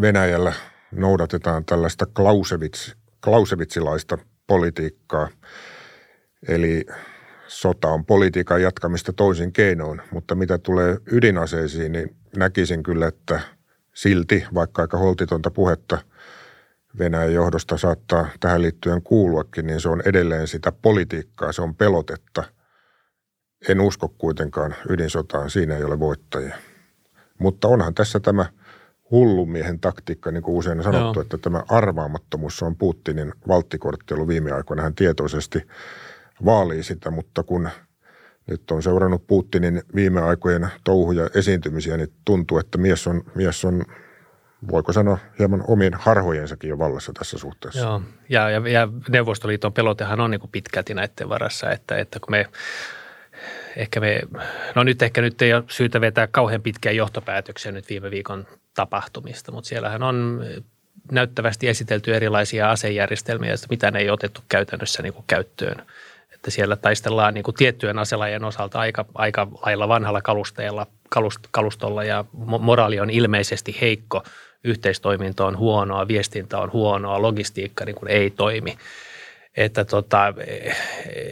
Venäjällä 0.01 0.53
noudatetaan 0.91 1.65
tällaista 1.65 2.05
Clausewitz, 2.05 2.93
Clausewitsilaista 3.23 4.17
politiikkaa. 4.47 5.27
Eli 6.47 6.85
sota 7.47 7.87
on 7.87 8.05
politiikan 8.05 8.61
jatkamista 8.61 9.13
toisin 9.13 9.53
keinoin, 9.53 10.01
mutta 10.11 10.35
mitä 10.35 10.57
tulee 10.57 10.97
ydinaseisiin, 11.11 11.91
niin 11.91 12.15
näkisin 12.35 12.83
kyllä, 12.83 13.07
että 13.07 13.39
silti, 13.93 14.45
vaikka 14.53 14.81
aika 14.81 14.97
holtitonta 14.97 15.51
puhetta 15.51 15.97
Venäjän 16.99 17.33
johdosta 17.33 17.77
saattaa 17.77 18.27
tähän 18.39 18.61
liittyen 18.61 19.01
kuuluakin, 19.01 19.67
niin 19.67 19.81
se 19.81 19.89
on 19.89 20.01
edelleen 20.05 20.47
sitä 20.47 20.71
politiikkaa, 20.71 21.51
se 21.51 21.61
on 21.61 21.75
pelotetta. 21.75 22.43
En 23.69 23.81
usko 23.81 24.09
kuitenkaan 24.17 24.75
ydinsotaan, 24.89 25.49
siinä 25.49 25.77
ei 25.77 25.83
ole 25.83 25.99
voittajia. 25.99 26.55
Mutta 27.39 27.67
onhan 27.67 27.93
tässä 27.93 28.19
tämä 28.19 28.46
hullumiehen 29.12 29.79
taktiikka, 29.79 30.31
niin 30.31 30.43
kuin 30.43 30.55
usein 30.55 30.77
on 30.77 30.84
sanottu, 30.84 31.19
Joo. 31.19 31.22
että 31.22 31.38
tämä 31.38 31.63
arvaamattomuus 31.69 32.63
on 32.63 32.75
Putinin 32.75 33.34
valttikortti 33.48 34.13
ollut 34.13 34.27
viime 34.27 34.51
aikoina. 34.51 34.84
Hän 34.84 34.96
tietoisesti 34.96 35.67
vaalii 36.46 36.84
sitä, 36.84 37.12
mutta 37.12 37.43
kun 37.43 37.69
nyt 38.48 38.72
on 38.72 38.84
seurannut 38.84 39.27
Putinin 39.27 39.81
viime 39.96 40.22
aikojen 40.22 40.67
touhuja 40.84 41.29
esiintymisiä, 41.36 41.98
niin 41.98 42.13
tuntuu, 42.25 42.58
että 42.58 42.77
mies 42.77 43.08
on, 43.08 43.24
mies 43.36 43.65
on 43.65 43.86
voiko 44.72 44.93
sanoa, 44.93 45.17
hieman 45.39 45.63
omien 45.67 45.93
harhojensakin 45.93 46.69
jo 46.69 46.79
vallassa 46.79 47.13
tässä 47.13 47.38
suhteessa. 47.38 47.79
Joo, 47.79 48.01
ja, 48.29 48.50
ja, 48.50 48.67
ja 48.67 48.88
Neuvostoliiton 49.10 49.74
pelotehan 49.74 50.19
on 50.19 50.31
niin 50.31 50.41
kuin 50.41 50.51
pitkälti 50.51 50.93
näiden 50.93 51.29
varassa, 51.29 51.72
että, 51.72 51.98
että 51.98 52.19
kun 52.19 52.31
me 52.31 52.46
ehkä 53.75 53.99
me, 53.99 54.21
no 54.75 54.83
nyt 54.83 55.01
ehkä 55.01 55.21
nyt 55.21 55.41
ei 55.41 55.53
ole 55.53 55.63
syytä 55.67 56.01
vetää 56.01 56.27
kauhean 56.27 56.61
pitkiä 56.61 56.91
johtopäätöksiä 56.91 57.71
nyt 57.71 57.89
viime 57.89 58.11
viikon 58.11 58.47
tapahtumista, 58.73 59.51
mutta 59.51 59.67
siellähän 59.67 60.03
on 60.03 60.45
näyttävästi 61.11 61.67
esitelty 61.67 62.15
erilaisia 62.15 62.71
asejärjestelmiä, 62.71 63.49
joista 63.49 63.67
mitä 63.69 63.91
ne 63.91 63.99
ei 63.99 64.09
otettu 64.09 64.41
käytännössä 64.49 65.03
niin 65.03 65.13
kuin 65.13 65.25
käyttöön. 65.27 65.85
Että 66.33 66.51
siellä 66.51 66.75
taistellaan 66.75 67.33
niin 67.33 67.43
kuin 67.43 67.55
tiettyjen 67.55 67.99
aselajien 67.99 68.43
osalta 68.43 68.79
aika, 68.79 69.05
aika 69.13 69.47
lailla 69.65 69.88
vanhalla 69.88 70.21
kalusteella, 70.21 70.88
kalust, 71.09 71.39
kalustolla 71.51 72.03
ja 72.03 72.25
moraali 72.59 72.99
on 72.99 73.09
ilmeisesti 73.09 73.77
heikko, 73.81 74.23
yhteistoiminta 74.63 75.45
on 75.45 75.57
huonoa, 75.57 76.07
viestintä 76.07 76.57
on 76.57 76.71
huonoa, 76.73 77.21
logistiikka 77.21 77.85
niin 77.85 77.95
kuin 77.95 78.11
ei 78.11 78.29
toimi. 78.29 78.77
Että, 79.57 79.85
tota, 79.85 80.33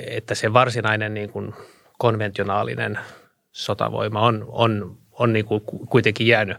että 0.08 0.36
se 0.36 0.54
varsinainen 0.54 1.14
niin 1.14 1.30
kuin 1.30 1.54
konventionaalinen 1.98 3.00
sotavoima 3.52 4.22
on, 4.22 4.46
on, 4.48 4.98
on 5.12 5.34
niin 5.34 5.46
kuin 5.46 5.62
kuitenkin 5.90 6.28
jäänyt, 6.28 6.58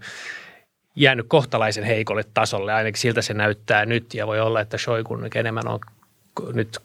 jäänyt 0.96 1.26
kohtalaisen 1.28 1.84
heikolle 1.84 2.24
tasolle. 2.34 2.72
Ainakin 2.72 3.00
siltä 3.00 3.22
se 3.22 3.34
näyttää 3.34 3.86
nyt 3.86 4.14
ja 4.14 4.26
voi 4.26 4.40
olla, 4.40 4.60
että 4.60 4.78
Shoigun 4.78 5.28
enemmän 5.34 5.68
on 5.68 5.80
nyt 6.52 6.78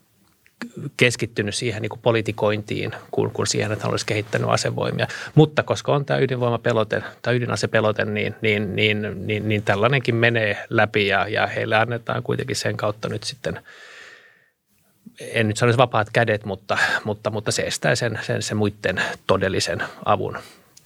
keskittynyt 0.97 1.55
siihen 1.55 1.81
niin 1.81 1.89
kuin 1.89 2.01
politikointiin 2.01 2.91
kuin, 3.11 3.31
kuin 3.31 3.47
siihen, 3.47 3.71
että 3.71 3.85
hän 3.85 3.91
olisi 3.91 4.05
kehittänyt 4.05 4.49
asevoimia. 4.49 5.07
Mutta 5.35 5.63
koska 5.63 5.95
on 5.95 6.05
tämä 6.05 6.19
ydinvoimapelote 6.19 7.03
tai 7.21 7.35
ydinasepelote, 7.35 8.05
niin, 8.05 8.35
niin, 8.41 8.75
niin, 8.75 9.27
niin, 9.27 9.49
niin 9.49 9.63
tällainenkin 9.63 10.15
menee 10.15 10.57
läpi 10.69 11.07
ja, 11.07 11.27
ja 11.27 11.47
heille 11.47 11.75
annetaan 11.75 12.23
kuitenkin 12.23 12.55
sen 12.55 12.77
kautta 12.77 13.09
nyt 13.09 13.23
sitten– 13.23 13.59
en 15.19 15.47
nyt 15.47 15.57
sanoisi 15.57 15.77
vapaat 15.77 16.09
kädet, 16.13 16.45
mutta, 16.45 16.77
mutta, 17.03 17.29
mutta 17.29 17.51
se 17.51 17.61
estää 17.61 17.95
sen, 17.95 18.19
sen, 18.21 18.41
sen 18.41 18.57
muiden 18.57 19.01
todellisen 19.27 19.83
avun. 20.05 20.37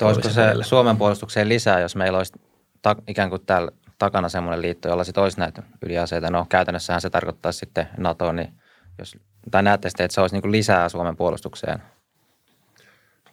Olisiko 0.01 0.29
se 0.29 0.41
välillä. 0.41 0.63
Suomen 0.63 0.97
puolustukseen 0.97 1.49
lisää, 1.49 1.79
jos 1.79 1.95
meillä 1.95 2.17
olisi 2.17 2.33
ta, 2.81 2.95
ikään 3.07 3.29
kuin 3.29 3.41
täällä 3.45 3.71
takana 3.99 4.29
semmoinen 4.29 4.61
liitto, 4.61 4.87
jolla 4.87 5.03
sitten 5.03 5.23
olisi 5.23 5.39
näitä 5.39 5.63
ydinaseita? 5.85 6.29
No 6.29 6.45
käytännössähän 6.49 7.01
se 7.01 7.09
tarkoittaa 7.09 7.51
sitten 7.51 7.87
NATO, 7.97 8.31
niin 8.31 8.53
jos, 8.99 9.17
tai 9.51 9.63
näette 9.63 9.89
sitten, 9.89 10.05
että 10.05 10.15
se 10.15 10.21
olisi 10.21 10.35
niin 10.35 10.41
kuin 10.41 10.51
lisää 10.51 10.89
Suomen 10.89 11.17
puolustukseen? 11.17 11.81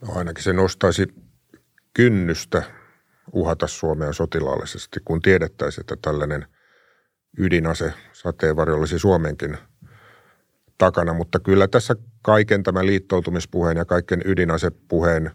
No 0.00 0.14
ainakin 0.14 0.44
se 0.44 0.52
nostaisi 0.52 1.14
kynnystä 1.94 2.62
uhata 3.32 3.66
Suomea 3.66 4.12
sotilaallisesti, 4.12 5.00
kun 5.04 5.22
tiedettäisiin, 5.22 5.82
että 5.82 5.96
tällainen 6.02 6.46
ydinase 7.38 7.92
sateenvarjo 8.12 8.76
olisi 8.76 8.98
Suomenkin– 8.98 9.58
takana, 10.78 11.12
mutta 11.12 11.40
kyllä 11.40 11.68
tässä 11.68 11.96
kaiken 12.22 12.62
tämän 12.62 12.86
liittoutumispuheen 12.86 13.76
ja 13.76 13.84
kaiken 13.84 14.22
ydinasepuheen 14.24 15.30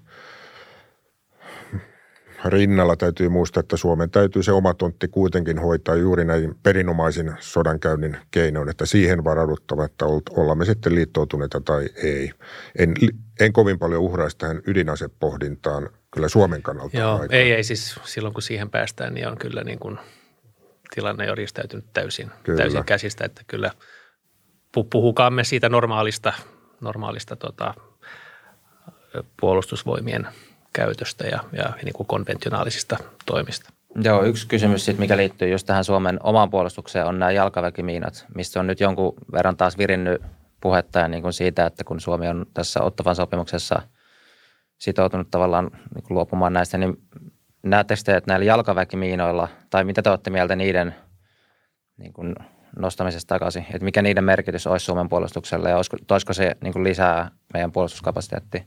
rinnalla 2.45 2.95
täytyy 2.95 3.29
muistaa, 3.29 3.61
että 3.61 3.77
Suomen 3.77 4.09
täytyy 4.09 4.43
se 4.43 4.51
oma 4.51 4.73
tontti 4.73 5.07
kuitenkin 5.07 5.59
hoitaa 5.59 5.95
juuri 5.95 6.25
näin 6.25 6.55
perinomaisin 6.63 7.33
sodankäynnin 7.39 8.17
keinoin, 8.31 8.69
että 8.69 8.85
siihen 8.85 9.23
varauduttava, 9.23 9.85
että 9.85 10.05
ollaan 10.05 10.65
sitten 10.65 10.95
liittoutuneita 10.95 11.61
tai 11.61 11.89
ei. 12.03 12.31
En, 12.77 12.93
en 13.39 13.53
kovin 13.53 13.79
paljon 13.79 14.01
uhraisi 14.01 14.37
tähän 14.37 14.61
ydinasepohdintaan 14.67 15.89
kyllä 16.11 16.29
Suomen 16.29 16.61
kannalta. 16.61 16.97
Joo, 16.97 17.25
ei, 17.29 17.53
ei 17.53 17.63
siis 17.63 17.99
silloin 18.03 18.33
kun 18.33 18.41
siihen 18.41 18.69
päästään, 18.69 19.13
niin 19.13 19.27
on 19.27 19.37
kyllä 19.37 19.63
niin 19.63 19.79
kuin 19.79 19.97
tilanne 20.95 21.35
ristäytynyt 21.35 21.85
täysin, 21.93 22.31
täysin 22.57 22.83
käsistä, 22.83 23.25
että 23.25 23.41
kyllä– 23.47 23.71
puhukaamme 24.91 25.43
siitä 25.43 25.69
normaalista, 25.69 26.33
normaalista 26.81 27.35
tota, 27.35 27.73
puolustusvoimien 29.41 30.27
käytöstä 30.73 31.27
ja, 31.27 31.39
ja 31.53 31.73
niin 31.83 31.93
kuin 31.93 32.07
konventionaalisista 32.07 32.97
toimista. 33.25 33.73
Joo, 34.03 34.23
yksi 34.23 34.47
kysymys 34.47 34.85
sitten, 34.85 35.01
mikä 35.01 35.17
liittyy 35.17 35.49
just 35.49 35.67
tähän 35.67 35.83
Suomen 35.83 36.19
omaan 36.23 36.49
puolustukseen, 36.49 37.05
on 37.05 37.19
nämä 37.19 37.31
jalkaväkimiinat, 37.31 38.25
mistä 38.35 38.59
on 38.59 38.67
nyt 38.67 38.79
jonkun 38.79 39.13
verran 39.31 39.57
taas 39.57 39.77
virinnyt 39.77 40.21
puhetta 40.61 40.99
ja 40.99 41.07
niin 41.07 41.23
kuin 41.23 41.33
siitä, 41.33 41.65
että 41.65 41.83
kun 41.83 41.99
Suomi 41.99 42.27
on 42.27 42.45
tässä 42.53 42.81
Ottavan 42.81 43.15
sopimuksessa 43.15 43.81
sitoutunut 44.77 45.31
tavallaan 45.31 45.71
niin 45.95 46.03
kuin 46.03 46.15
luopumaan 46.15 46.53
näistä, 46.53 46.77
niin 46.77 47.01
näettekö 47.63 48.01
te, 48.05 48.15
että 48.15 48.31
näillä 48.31 48.45
jalkaväkimiinoilla, 48.45 49.47
tai 49.69 49.83
mitä 49.83 50.01
te 50.01 50.09
olette 50.09 50.29
mieltä 50.29 50.55
niiden 50.55 50.95
niin 51.97 52.13
kuin 52.13 52.35
nostamisesta 52.75 53.35
takaisin, 53.35 53.65
että 53.73 53.85
mikä 53.85 54.01
niiden 54.01 54.23
merkitys 54.23 54.67
olisi 54.67 54.85
Suomen 54.85 55.09
puolustukselle 55.09 55.69
ja 55.69 55.75
olisiko, 55.75 55.97
toisiko 56.07 56.33
se 56.33 56.55
niin 56.63 56.73
kuin 56.73 56.83
lisää 56.83 57.31
meidän 57.53 57.71
puolustuskapasiteettia? 57.71 58.63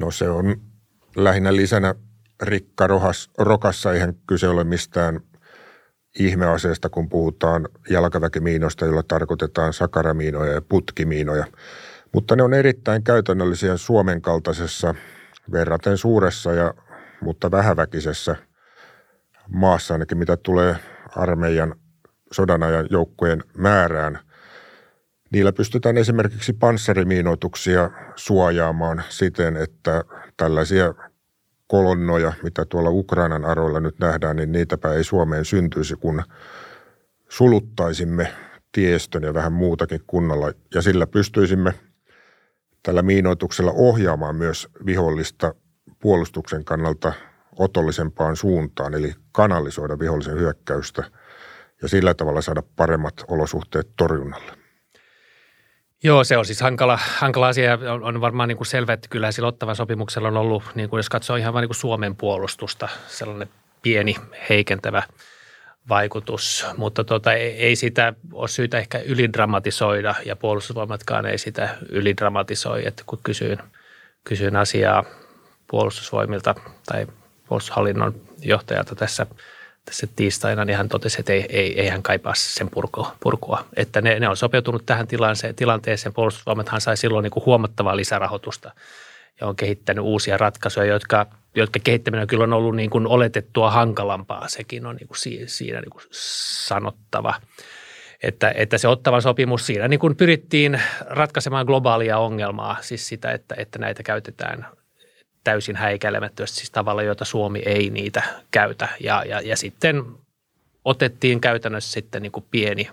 No 0.00 0.10
se 0.10 0.28
on 0.28 0.56
lähinnä 1.16 1.56
lisänä 1.56 1.94
rikka 2.42 2.86
rohas, 2.86 3.30
rokassa, 3.38 3.92
eihän 3.92 4.14
kyse 4.26 4.48
ole 4.48 4.64
mistään 4.64 5.20
ihmeaseesta, 6.18 6.88
kun 6.88 7.08
puhutaan 7.08 7.68
jalkaväkimiinoista, 7.90 8.84
joilla 8.84 9.02
tarkoitetaan 9.02 9.72
sakaramiinoja 9.72 10.52
ja 10.52 10.62
putkimiinoja. 10.62 11.46
Mutta 12.12 12.36
ne 12.36 12.42
on 12.42 12.54
erittäin 12.54 13.04
käytännöllisiä 13.04 13.76
Suomen 13.76 14.22
kaltaisessa 14.22 14.94
verraten 15.52 15.98
suuressa 15.98 16.52
ja 16.52 16.74
mutta 17.20 17.50
vähäväkisessä 17.50 18.36
maassa 19.48 19.94
ainakin 19.94 20.18
mitä 20.18 20.36
tulee 20.36 20.76
armeijan 21.16 21.74
sodanajan 22.34 22.86
joukkojen 22.90 23.44
määrään. 23.56 24.18
Niillä 25.30 25.52
pystytään 25.52 25.96
esimerkiksi 25.96 26.52
panssarimiinoituksia 26.52 27.90
suojaamaan 28.16 29.02
siten, 29.08 29.56
että 29.56 30.04
tällaisia 30.36 30.94
kolonnoja, 31.66 32.32
mitä 32.42 32.64
tuolla 32.64 32.90
Ukrainan 32.90 33.44
aroilla 33.44 33.80
nyt 33.80 33.98
nähdään, 33.98 34.36
niin 34.36 34.52
niitäpä 34.52 34.92
ei 34.92 35.04
Suomeen 35.04 35.44
syntyisi, 35.44 35.96
kun 35.96 36.22
suluttaisimme 37.28 38.32
tiestön 38.72 39.22
ja 39.22 39.34
vähän 39.34 39.52
muutakin 39.52 40.00
kunnolla. 40.06 40.52
Ja 40.74 40.82
sillä 40.82 41.06
pystyisimme 41.06 41.74
tällä 42.82 43.02
miinoituksella 43.02 43.72
ohjaamaan 43.72 44.36
myös 44.36 44.68
vihollista 44.86 45.54
puolustuksen 46.00 46.64
kannalta 46.64 47.12
otollisempaan 47.58 48.36
suuntaan, 48.36 48.94
eli 48.94 49.14
kanalisoida 49.32 49.98
vihollisen 49.98 50.38
hyökkäystä– 50.38 51.04
ja 51.84 51.88
sillä 51.88 52.14
tavalla 52.14 52.42
saada 52.42 52.62
paremmat 52.76 53.24
olosuhteet 53.28 53.88
torjunnalle. 53.96 54.52
Joo, 56.02 56.24
se 56.24 56.36
on 56.36 56.46
siis 56.46 56.60
hankala, 56.60 56.98
hankala 57.18 57.48
asia. 57.48 57.78
On, 57.92 58.04
on 58.04 58.20
varmaan 58.20 58.48
niin 58.48 58.56
kuin 58.56 58.66
selvä, 58.66 58.92
että 58.92 59.08
kyllähän 59.08 59.32
sillä 59.32 59.48
ottavan 59.48 59.76
sopimuksella 59.76 60.28
on 60.28 60.36
ollut, 60.36 60.62
niin 60.74 60.90
kuin 60.90 60.98
jos 60.98 61.08
katsoo 61.08 61.36
ihan 61.36 61.54
vain 61.54 61.62
niin 61.62 61.68
kuin 61.68 61.76
Suomen 61.76 62.16
puolustusta, 62.16 62.88
sellainen 63.06 63.48
pieni 63.82 64.16
heikentävä 64.48 65.02
vaikutus, 65.88 66.66
mutta 66.76 67.04
tota, 67.04 67.32
ei 67.32 67.76
sitä 67.76 68.14
ole 68.32 68.48
syytä 68.48 68.78
ehkä 68.78 68.98
ylidramatisoida 68.98 70.14
ja 70.24 70.36
puolustusvoimatkaan 70.36 71.26
ei 71.26 71.38
sitä 71.38 71.76
ylidramatisoi, 71.88 72.86
että 72.86 73.02
kun 73.06 73.18
kysyin, 73.22 73.58
kysyin 74.24 74.56
asiaa 74.56 75.04
puolustusvoimilta 75.70 76.54
tai 76.86 77.06
puolustushallinnon 77.48 78.14
johtajalta 78.42 78.94
tässä– 78.94 79.26
tässä 79.84 80.06
tiistaina, 80.16 80.64
niin 80.64 80.76
hän 80.76 80.88
totesi, 80.88 81.20
että 81.20 81.32
ei, 81.32 81.46
ei, 81.48 81.80
ei 81.80 81.88
hän 81.88 82.02
kaipaa 82.02 82.34
sen 82.36 82.70
purkua. 82.70 83.16
purkua. 83.20 83.64
Että 83.76 84.00
ne, 84.00 84.20
ne 84.20 84.28
on 84.28 84.36
sopeutunut 84.36 84.86
tähän 84.86 85.06
tilanteeseen. 85.06 85.54
tilanteeseen. 85.54 86.12
Puolustusvoimathan 86.12 86.80
sai 86.80 86.96
silloin 86.96 87.22
niin 87.22 87.30
kuin 87.30 87.46
huomattavaa 87.46 87.96
lisärahoitusta 87.96 88.70
ja 89.40 89.46
on 89.46 89.56
kehittänyt 89.56 90.04
uusia 90.04 90.36
ratkaisuja, 90.36 90.86
jotka, 90.86 91.26
jotka 91.54 91.80
kehittäminen 91.84 92.26
kyllä 92.26 92.44
on 92.44 92.52
ollut 92.52 92.76
niin 92.76 92.90
kuin 92.90 93.06
oletettua 93.06 93.70
hankalampaa. 93.70 94.48
Sekin 94.48 94.86
on 94.86 94.96
niin 94.96 95.08
kuin 95.08 95.18
siinä 95.46 95.80
niin 95.80 95.90
kuin 95.90 96.04
sanottava. 96.66 97.34
että, 98.22 98.52
että 98.56 98.78
se 98.78 98.88
ottavan 98.88 99.22
sopimus 99.22 99.66
siinä 99.66 99.88
niin 99.88 100.00
kuin 100.00 100.16
pyrittiin 100.16 100.80
ratkaisemaan 101.06 101.66
globaalia 101.66 102.18
ongelmaa, 102.18 102.76
siis 102.80 103.08
sitä, 103.08 103.32
että, 103.32 103.54
että 103.58 103.78
näitä 103.78 104.02
käytetään 104.02 104.66
täysin 105.44 105.76
häikäilemättömästi, 105.76 106.56
siis 106.56 106.70
tavalla, 106.70 107.02
jota 107.02 107.24
Suomi 107.24 107.62
ei 107.66 107.90
niitä 107.90 108.22
käytä. 108.50 108.88
Ja, 109.00 109.24
ja, 109.24 109.40
ja 109.40 109.56
sitten 109.56 110.04
otettiin 110.84 111.40
käytännössä 111.40 111.92
sitten 111.92 112.22
niin 112.22 112.32
kuin 112.32 112.44
pieni, 112.50 112.90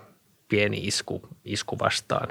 pieni 0.47 0.77
isku, 0.77 1.21
isku 1.45 1.79
vastaan. 1.79 2.27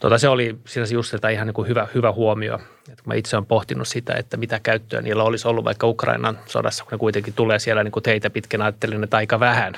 Tota, 0.00 0.18
se 0.18 0.28
oli 0.28 0.58
sinänsä 0.66 0.94
just 0.94 1.10
sitä 1.10 1.28
ihan 1.28 1.46
niin 1.46 1.54
kuin 1.54 1.68
hyvä, 1.68 1.88
hyvä 1.94 2.12
huomio. 2.12 2.54
että 2.78 3.04
kun 3.04 3.10
mä 3.10 3.14
itse 3.14 3.36
olen 3.36 3.46
pohtinut 3.46 3.88
sitä, 3.88 4.14
että 4.14 4.36
mitä 4.36 4.60
käyttöä 4.60 5.02
niillä 5.02 5.22
olisi 5.22 5.48
ollut 5.48 5.64
vaikka 5.64 5.86
Ukrainan 5.86 6.38
sodassa, 6.46 6.84
kun 6.84 6.92
ne 6.92 6.98
kuitenkin 6.98 7.34
tulee 7.34 7.58
siellä 7.58 7.84
niin 7.84 7.92
kuin 7.92 8.02
teitä 8.02 8.30
pitkin, 8.30 8.62
ajattelin, 8.62 9.04
että 9.04 9.16
aika 9.16 9.40
vähän 9.40 9.74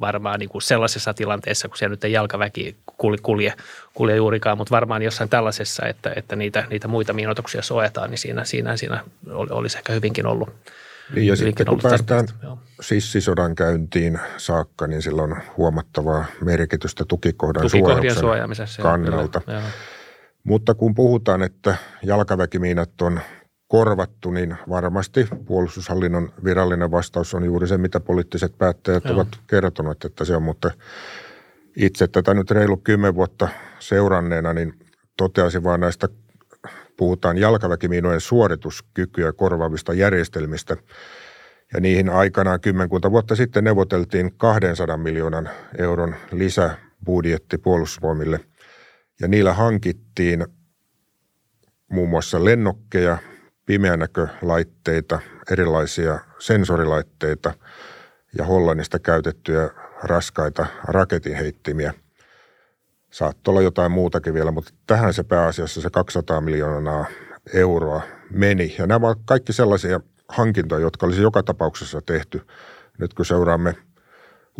varmaan 0.00 0.40
niin 0.40 0.48
kuin 0.48 0.62
sellaisessa 0.62 1.14
tilanteessa, 1.14 1.68
kun 1.68 1.76
siellä 1.76 1.92
nyt 1.92 2.04
ei 2.04 2.12
jalkaväki 2.12 2.76
kulje, 2.96 3.18
kulje, 3.22 3.54
kulje 3.94 4.16
juurikaan, 4.16 4.58
mutta 4.58 4.74
varmaan 4.74 5.02
jossain 5.02 5.30
tällaisessa, 5.30 5.86
että, 5.86 6.12
että 6.16 6.36
niitä, 6.36 6.64
niitä 6.70 6.88
muita 6.88 7.12
miinotuksia 7.12 7.62
suojataan, 7.62 8.10
niin 8.10 8.18
siinä, 8.18 8.44
siinä, 8.44 8.76
siinä 8.76 9.04
olisi 9.30 9.78
ehkä 9.78 9.92
hyvinkin 9.92 10.26
ollut 10.26 10.50
niin 11.14 11.26
ja 11.26 11.36
sitten 11.36 11.66
kun 11.66 11.78
päästään 11.82 12.28
sissisodan 12.80 13.54
käyntiin 13.54 14.20
saakka, 14.36 14.86
niin 14.86 15.02
sillä 15.02 15.22
on 15.22 15.36
huomattavaa 15.56 16.24
merkitystä 16.44 17.04
tukikohdan 17.04 17.70
suojaamisen 18.20 18.66
kannalta. 18.82 19.40
Kyllä, 19.40 19.62
Mutta 20.44 20.74
kun 20.74 20.94
puhutaan, 20.94 21.42
että 21.42 21.76
jalkaväkimiinat 22.02 23.02
on 23.02 23.20
korvattu, 23.72 24.30
niin 24.30 24.56
varmasti 24.68 25.28
puolustushallinnon 25.46 26.32
virallinen 26.44 26.90
vastaus 26.90 27.34
on 27.34 27.44
juuri 27.44 27.68
se, 27.68 27.78
mitä 27.78 28.00
poliittiset 28.00 28.58
päättäjät 28.58 29.04
Joo. 29.04 29.14
ovat 29.14 29.28
kertoneet, 29.46 30.04
että 30.04 30.24
se 30.24 30.36
on, 30.36 30.42
mutta 30.42 30.70
itse 31.76 32.08
tätä 32.08 32.34
nyt 32.34 32.50
reilu 32.50 32.76
kymmen 32.76 33.14
vuotta 33.14 33.48
seuranneena, 33.78 34.52
niin 34.52 34.74
toteaisin 35.16 35.64
vaan 35.64 35.80
näistä 35.80 36.08
puhutaan 36.96 37.38
jalkaväkimiinojen 37.38 38.20
suorituskykyä 38.20 39.32
korvaavista 39.32 39.94
järjestelmistä. 39.94 40.76
Ja 41.74 41.80
niihin 41.80 42.08
aikanaan 42.08 42.60
kymmenkunta 42.60 43.10
vuotta 43.10 43.36
sitten 43.36 43.64
neuvoteltiin 43.64 44.34
200 44.36 44.96
miljoonan 44.96 45.50
euron 45.78 46.14
lisäbudjetti 46.32 47.58
puolustusvoimille. 47.58 48.40
Ja 49.20 49.28
niillä 49.28 49.52
hankittiin 49.52 50.46
muun 51.90 52.08
muassa 52.08 52.44
lennokkeja, 52.44 53.18
pimeänäkölaitteita, 53.66 55.20
erilaisia 55.50 56.18
sensorilaitteita 56.38 57.54
ja 58.38 58.44
Hollannista 58.44 58.98
käytettyjä 58.98 59.70
raskaita 60.02 60.66
raketinheittimiä– 60.88 61.94
Saattoi 63.12 63.52
olla 63.52 63.62
jotain 63.62 63.92
muutakin 63.92 64.34
vielä, 64.34 64.50
mutta 64.50 64.74
tähän 64.86 65.14
se 65.14 65.22
pääasiassa 65.22 65.80
se 65.80 65.90
200 65.90 66.40
miljoonaa 66.40 67.04
euroa 67.54 68.02
meni. 68.30 68.74
Ja 68.78 68.86
nämä 68.86 69.06
ovat 69.06 69.18
kaikki 69.24 69.52
sellaisia 69.52 70.00
hankintoja, 70.28 70.80
jotka 70.80 71.06
olisi 71.06 71.22
joka 71.22 71.42
tapauksessa 71.42 72.00
tehty. 72.06 72.46
Nyt 72.98 73.14
kun 73.14 73.26
seuraamme 73.26 73.74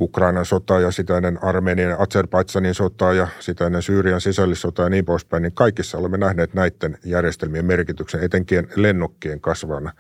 Ukrainan 0.01 0.47
sotaa 0.47 0.81
ja 0.81 0.91
sitä 0.91 1.17
ennen 1.17 1.45
Armenian 1.45 1.91
ja 1.91 1.97
Azerbaidsanin 1.99 2.75
sotaa 2.75 3.13
ja 3.13 3.29
sitä 3.41 3.67
ennen 3.67 3.83
Syyrian 3.83 4.21
sisällissotaa 4.21 4.87
ja 4.87 4.91
niin 4.91 5.05
poispäin, 5.05 5.43
niin 5.43 5.55
kaikissa 5.55 5.99
olemme 5.99 6.19
nähneet 6.19 6.55
näiden 6.55 6.99
järjestelmien 7.05 7.65
merkityksen, 7.65 8.25
etenkin 8.25 8.69
lennokkien 8.77 9.41
kasvana 9.41 9.93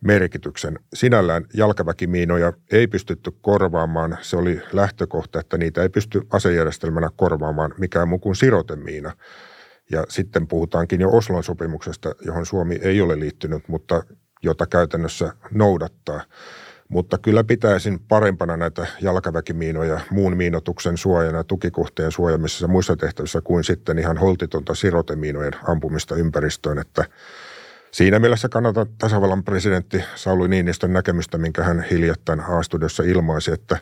merkityksen. 0.00 0.78
Sinällään 0.94 1.44
jalkaväkimiinoja 1.54 2.52
ei 2.72 2.86
pystytty 2.86 3.30
korvaamaan. 3.40 4.18
Se 4.20 4.36
oli 4.36 4.60
lähtökohta, 4.72 5.40
että 5.40 5.58
niitä 5.58 5.82
ei 5.82 5.88
pysty 5.88 6.22
asejärjestelmänä 6.30 7.10
korvaamaan 7.16 7.74
mikään 7.78 8.08
muu 8.08 8.18
kuin 8.18 8.36
sirotemiina. 8.36 9.12
Ja 9.90 10.04
sitten 10.08 10.46
puhutaankin 10.46 11.00
jo 11.00 11.10
Oslon 11.10 11.44
sopimuksesta, 11.44 12.14
johon 12.26 12.46
Suomi 12.46 12.78
ei 12.82 13.00
ole 13.00 13.20
liittynyt, 13.20 13.68
mutta 13.68 14.02
jota 14.42 14.66
käytännössä 14.66 15.32
noudattaa. 15.50 16.20
Mutta 16.90 17.18
kyllä 17.18 17.44
pitäisin 17.44 18.00
parempana 18.08 18.56
näitä 18.56 18.86
jalkaväkimiinoja 19.02 20.00
muun 20.10 20.36
miinotuksen 20.36 20.96
suojana, 20.96 21.44
tukikohteen 21.44 22.12
suojamisessa 22.12 22.64
ja 22.64 22.68
muissa 22.68 22.96
tehtävissä 22.96 23.40
kuin 23.40 23.64
sitten 23.64 23.98
ihan 23.98 24.18
holtitonta 24.18 24.74
sirotemiinojen 24.74 25.52
ampumista 25.68 26.14
ympäristöön, 26.14 26.78
että– 26.78 27.04
Siinä 27.90 28.18
mielessä 28.18 28.48
kannatan 28.48 28.86
tasavallan 28.98 29.44
presidentti 29.44 30.04
Sauli 30.14 30.48
Niinistön 30.48 30.92
näkemystä, 30.92 31.38
minkä 31.38 31.64
hän 31.64 31.84
hiljattain 31.90 32.40
A-studiossa 32.40 33.02
ilmaisi, 33.02 33.52
että 33.52 33.78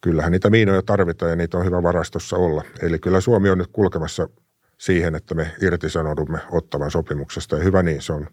kyllähän 0.00 0.32
niitä 0.32 0.50
miinoja 0.50 0.82
tarvitaan 0.82 1.30
ja 1.30 1.36
niitä 1.36 1.58
on 1.58 1.64
hyvä 1.64 1.82
varastossa 1.82 2.36
olla. 2.36 2.62
Eli 2.82 2.98
kyllä 2.98 3.20
Suomi 3.20 3.50
on 3.50 3.58
nyt 3.58 3.70
kulkemassa 3.72 4.28
siihen, 4.78 5.14
että 5.14 5.34
me 5.34 5.50
irtisanoudumme 5.62 6.38
ottavan 6.50 6.90
sopimuksesta 6.90 7.56
ja 7.56 7.64
hyvä 7.64 7.82
niin, 7.82 8.02
se 8.02 8.12
on 8.12 8.26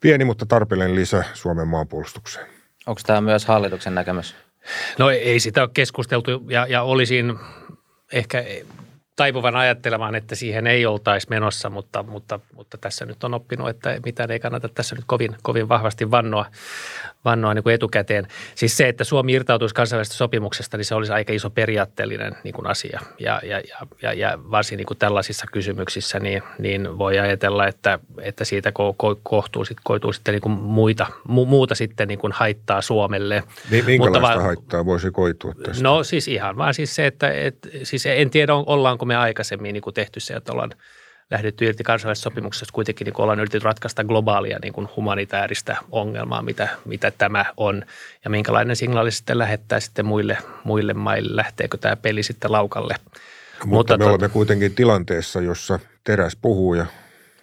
pieni, 0.00 0.24
mutta 0.24 0.46
tarpeellinen 0.46 0.94
lisä 0.94 1.24
Suomen 1.34 1.68
maanpuolustukseen. 1.68 2.57
Onko 2.88 3.00
tämä 3.06 3.20
myös 3.20 3.46
hallituksen 3.46 3.94
näkemys? 3.94 4.34
No 4.98 5.10
ei 5.10 5.40
sitä 5.40 5.62
ole 5.62 5.70
keskusteltu 5.74 6.30
ja, 6.48 6.66
ja 6.66 6.82
olisin 6.82 7.38
ehkä 8.12 8.44
taipuvan 9.18 9.56
ajattelemaan, 9.56 10.14
että 10.14 10.34
siihen 10.34 10.66
ei 10.66 10.86
oltaisi 10.86 11.26
menossa, 11.30 11.70
mutta, 11.70 12.02
mutta, 12.02 12.40
mutta 12.54 12.78
tässä 12.78 13.06
nyt 13.06 13.24
on 13.24 13.34
oppinut, 13.34 13.68
että 13.68 14.00
mitään 14.04 14.30
ei 14.30 14.40
kannata 14.40 14.68
tässä 14.68 14.94
nyt 14.94 15.04
kovin, 15.06 15.36
kovin 15.42 15.68
vahvasti 15.68 16.10
vannoa, 16.10 16.46
vannoa 17.24 17.54
niin 17.54 17.62
kuin 17.62 17.74
etukäteen. 17.74 18.26
Siis 18.54 18.76
se, 18.76 18.88
että 18.88 19.04
Suomi 19.04 19.32
irtautuisi 19.32 19.74
kansainvälisestä 19.74 20.16
sopimuksesta, 20.16 20.76
niin 20.76 20.84
se 20.84 20.94
olisi 20.94 21.12
aika 21.12 21.32
iso 21.32 21.50
periaatteellinen 21.50 22.36
niin 22.44 22.54
kuin 22.54 22.66
asia. 22.66 23.00
Ja, 23.18 23.40
ja, 23.44 23.62
ja, 24.02 24.12
ja 24.12 24.38
varsin 24.50 24.76
niin 24.76 24.86
kuin 24.86 24.98
tällaisissa 24.98 25.46
kysymyksissä 25.52 26.20
niin, 26.20 26.42
niin 26.58 26.98
voi 26.98 27.18
ajatella, 27.18 27.66
että, 27.66 27.98
että 28.20 28.44
siitä 28.44 28.72
ko, 28.72 28.94
ko, 28.96 29.18
kohtuu, 29.22 29.64
sit, 29.64 29.78
koituu 29.84 30.12
sitten 30.12 30.32
niin 30.32 30.42
kuin 30.42 30.52
muita, 30.52 31.06
mu, 31.28 31.44
muuta 31.44 31.74
sitten 31.74 32.08
niin 32.08 32.18
kuin 32.18 32.32
haittaa 32.32 32.82
Suomelle. 32.82 33.42
Minkälaista 33.70 33.98
Mutta 33.98 34.22
va- 34.22 34.42
haittaa 34.42 34.84
voisi 34.84 35.10
koitua 35.10 35.54
tästä? 35.62 35.82
No 35.82 36.04
siis 36.04 36.28
ihan 36.28 36.56
vaan 36.56 36.74
siis 36.74 36.94
se, 36.94 37.06
että 37.06 37.30
et, 37.32 37.68
siis 37.82 38.06
en 38.06 38.30
tiedä 38.30 38.54
ollaanko 38.54 39.07
me 39.08 39.16
aikaisemmin 39.16 39.72
niin 39.72 39.82
kuin 39.82 39.94
tehty 39.94 40.20
se, 40.20 40.34
että 40.34 40.52
ollaan 40.52 40.70
lähdetty 41.30 41.64
irti 41.64 41.84
kansainvälisestä 41.84 42.24
sopimuksesta, 42.24 42.72
kuitenkin 42.72 43.04
niin 43.04 43.14
ollaan 43.18 43.40
yritetty 43.40 43.64
ratkaista 43.64 44.04
globaalia 44.04 44.58
niin 44.62 44.72
kuin 44.72 44.88
humanitaarista 44.96 45.76
ongelmaa, 45.90 46.42
mitä, 46.42 46.68
mitä 46.84 47.10
tämä 47.10 47.44
on, 47.56 47.84
ja 48.24 48.30
minkälainen 48.30 48.76
signaali 48.76 49.10
sitten 49.10 49.38
lähettää 49.38 49.80
sitten 49.80 50.06
muille, 50.06 50.38
muille 50.64 50.94
maille, 50.94 51.36
lähteekö 51.36 51.76
tämä 51.76 51.96
peli 51.96 52.22
sitten 52.22 52.52
laukalle. 52.52 52.94
Mutta, 52.98 53.66
Mutta 53.66 53.98
me 53.98 54.04
tot... 54.04 54.10
olemme 54.10 54.28
kuitenkin 54.28 54.74
tilanteessa, 54.74 55.40
jossa 55.40 55.78
teräs 56.04 56.36
puhuu 56.36 56.74
ja 56.74 56.86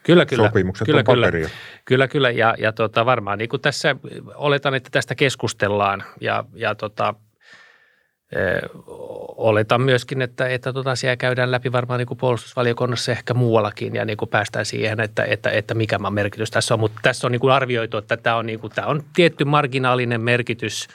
Kyllä, 0.05 0.25
kyllä. 0.25 0.47
Sopimukset 0.47 0.85
kyllä, 0.85 0.99
on 0.99 1.05
paperia. 1.05 1.31
Kyllä, 1.31 1.49
kyllä, 1.85 2.07
kyllä. 2.07 2.31
Ja, 2.31 2.55
ja 2.57 2.71
tota, 2.71 3.05
varmaan 3.05 3.37
niin 3.37 3.49
kuin 3.49 3.61
tässä 3.61 3.95
oletan, 4.35 4.75
että 4.75 4.89
tästä 4.91 5.15
keskustellaan 5.15 6.03
ja, 6.21 6.43
ja 6.53 6.75
tota, 6.75 7.13
oletan 9.37 9.81
myöskin, 9.81 10.21
että, 10.21 10.47
että 10.47 10.73
tota 10.73 10.91
asiaa 10.91 11.15
käydään 11.15 11.51
läpi 11.51 11.71
varmaan 11.71 11.97
niin 11.97 12.07
kuin 12.07 12.17
puolustusvaliokunnassa 12.17 13.11
ehkä 13.11 13.33
muuallakin 13.33 13.95
ja 13.95 14.05
niin 14.05 14.17
kuin 14.17 14.29
päästään 14.29 14.65
siihen, 14.65 14.99
että, 14.99 15.23
että, 15.23 15.49
että 15.49 15.73
mikä 15.73 15.99
merkitys 16.09 16.51
tässä 16.51 16.73
on. 16.73 16.79
Mutta 16.79 16.99
tässä 17.01 17.27
on 17.27 17.31
niin 17.31 17.39
kuin 17.39 17.53
arvioitu, 17.53 17.97
että 17.97 18.17
tämä 18.17 18.35
on, 18.35 18.45
niin 18.45 18.59
kuin, 18.59 18.73
tämä 18.75 18.87
on 18.87 19.03
tietty 19.15 19.45
marginaalinen 19.45 20.21
merkitys– 20.21 20.87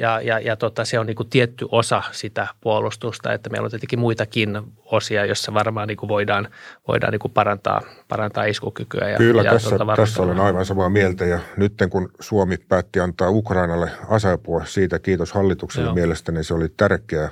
ja, 0.00 0.20
ja, 0.20 0.38
ja 0.38 0.56
tota, 0.56 0.84
se 0.84 0.98
on 0.98 1.06
niin 1.06 1.16
kuin 1.16 1.28
tietty 1.28 1.66
osa 1.72 2.02
sitä 2.12 2.46
puolustusta, 2.60 3.32
että 3.32 3.50
meillä 3.50 3.66
on 3.66 3.70
tietenkin 3.70 3.98
muitakin 3.98 4.60
osia, 4.84 5.24
joissa 5.24 5.54
varmaan 5.54 5.88
niin 5.88 5.96
kuin 5.96 6.08
voidaan, 6.08 6.48
voidaan 6.88 7.12
niin 7.12 7.20
kuin 7.20 7.32
parantaa, 7.32 7.80
parantaa 8.08 8.44
iskukykyä. 8.44 9.08
Ja, 9.08 9.16
Kyllä, 9.16 9.42
ja 9.42 9.52
tässä, 9.52 9.76
tuota 9.76 9.96
tässä 9.96 10.22
olen 10.22 10.40
aivan 10.40 10.66
samaa 10.66 10.88
mieltä 10.88 11.24
ja 11.24 11.38
nyt 11.56 11.74
kun 11.90 12.10
Suomi 12.20 12.56
päätti 12.56 13.00
antaa 13.00 13.30
Ukrainalle 13.30 13.90
aseapua, 14.08 14.64
siitä 14.64 14.98
kiitos 14.98 15.32
hallitukselle 15.32 15.86
Joo. 15.86 15.94
mielestäni 15.94 16.44
se 16.44 16.54
oli 16.54 16.68
tärkeä 16.76 17.30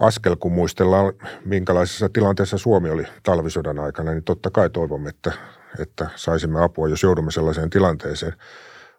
askel, 0.00 0.36
kun 0.36 0.52
muistellaan 0.52 1.12
minkälaisessa 1.44 2.08
tilanteessa 2.08 2.58
Suomi 2.58 2.90
oli 2.90 3.04
talvisodan 3.22 3.78
aikana, 3.78 4.12
niin 4.12 4.24
totta 4.24 4.50
kai 4.50 4.70
toivomme, 4.70 5.08
että, 5.08 5.32
että 5.78 6.08
saisimme 6.16 6.62
apua, 6.62 6.88
jos 6.88 7.02
joudumme 7.02 7.30
sellaiseen 7.30 7.70
tilanteeseen– 7.70 8.32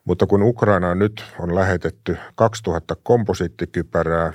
mutta 0.05 0.27
kun 0.27 0.43
Ukrainaan 0.43 0.99
nyt 0.99 1.25
on 1.39 1.55
lähetetty 1.55 2.17
2000 2.35 2.95
komposiittikypärää, 3.03 4.33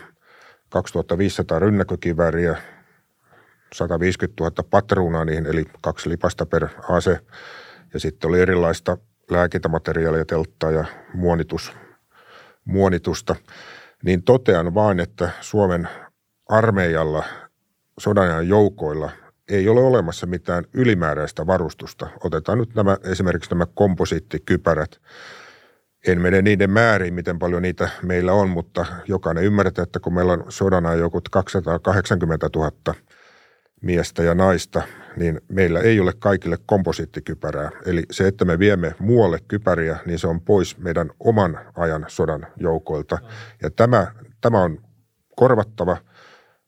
2500 0.69 1.59
rynnäkökivääriä, 1.59 2.57
150 3.73 4.45
000 4.45 4.69
patruunaa 4.71 5.25
niihin, 5.25 5.47
eli 5.47 5.65
kaksi 5.83 6.09
lipasta 6.09 6.47
per 6.47 6.69
ase. 6.89 7.21
Ja 7.95 8.01
sitten 8.01 8.29
oli 8.29 8.41
erilaista 8.41 8.99
lääkintämateriaalia, 9.31 10.25
telttaa 10.25 10.71
ja 10.71 10.85
muonitus, 11.15 11.73
muonitusta. 12.65 13.37
Niin 14.05 14.23
totean 14.23 14.75
vain, 14.75 15.01
että 15.01 15.31
Suomen 15.41 15.89
armeijalla, 16.49 17.25
sodan 17.99 18.49
joukoilla 18.49 19.11
ei 19.49 19.69
ole 19.69 19.81
olemassa 19.81 20.27
mitään 20.27 20.65
ylimääräistä 20.75 21.47
varustusta. 21.47 22.07
Otetaan 22.25 22.59
nyt 22.59 22.75
nämä, 22.75 22.97
esimerkiksi 23.05 23.51
nämä 23.51 23.67
komposiittikypärät– 23.75 24.91
En 26.07 26.21
mene 26.21 26.43
niiden 26.43 26.71
määriin, 26.71 27.15
miten 27.15 27.39
paljon 27.39 27.63
niitä 27.63 27.89
meillä 28.03 28.33
on, 28.33 28.51
mutta 28.51 28.87
jokainen 29.09 29.45
ymmärtää, 29.45 29.83
että 29.83 30.01
kun 30.01 30.15
meillä 30.15 30.33
on 30.33 30.45
sodan 30.49 30.99
joku 30.99 31.21
280 31.31 32.49
000 32.57 32.95
miestä 33.83 34.23
ja 34.23 34.35
naista, 34.35 34.83
niin 35.17 35.41
meillä 35.49 35.81
ei 35.81 36.01
ole 36.01 36.13
kaikille 36.19 36.57
komposiittikypärää. 36.67 37.71
Eli 37.87 38.03
se, 38.11 38.29
että 38.29 38.45
me 38.45 38.59
viemme 38.59 38.95
muualle 38.99 39.39
kypäriä, 39.49 39.99
niin 40.07 40.19
se 40.19 40.27
on 40.27 40.41
pois 40.41 40.79
meidän 40.79 41.11
oman 41.21 41.59
ajan 41.77 42.05
sodan 42.09 42.47
joukoilta. 42.57 43.19
Ja 43.63 43.71
tämä, 43.71 44.07
tämä 44.41 44.63
on 44.63 44.79
korvattava 45.37 45.97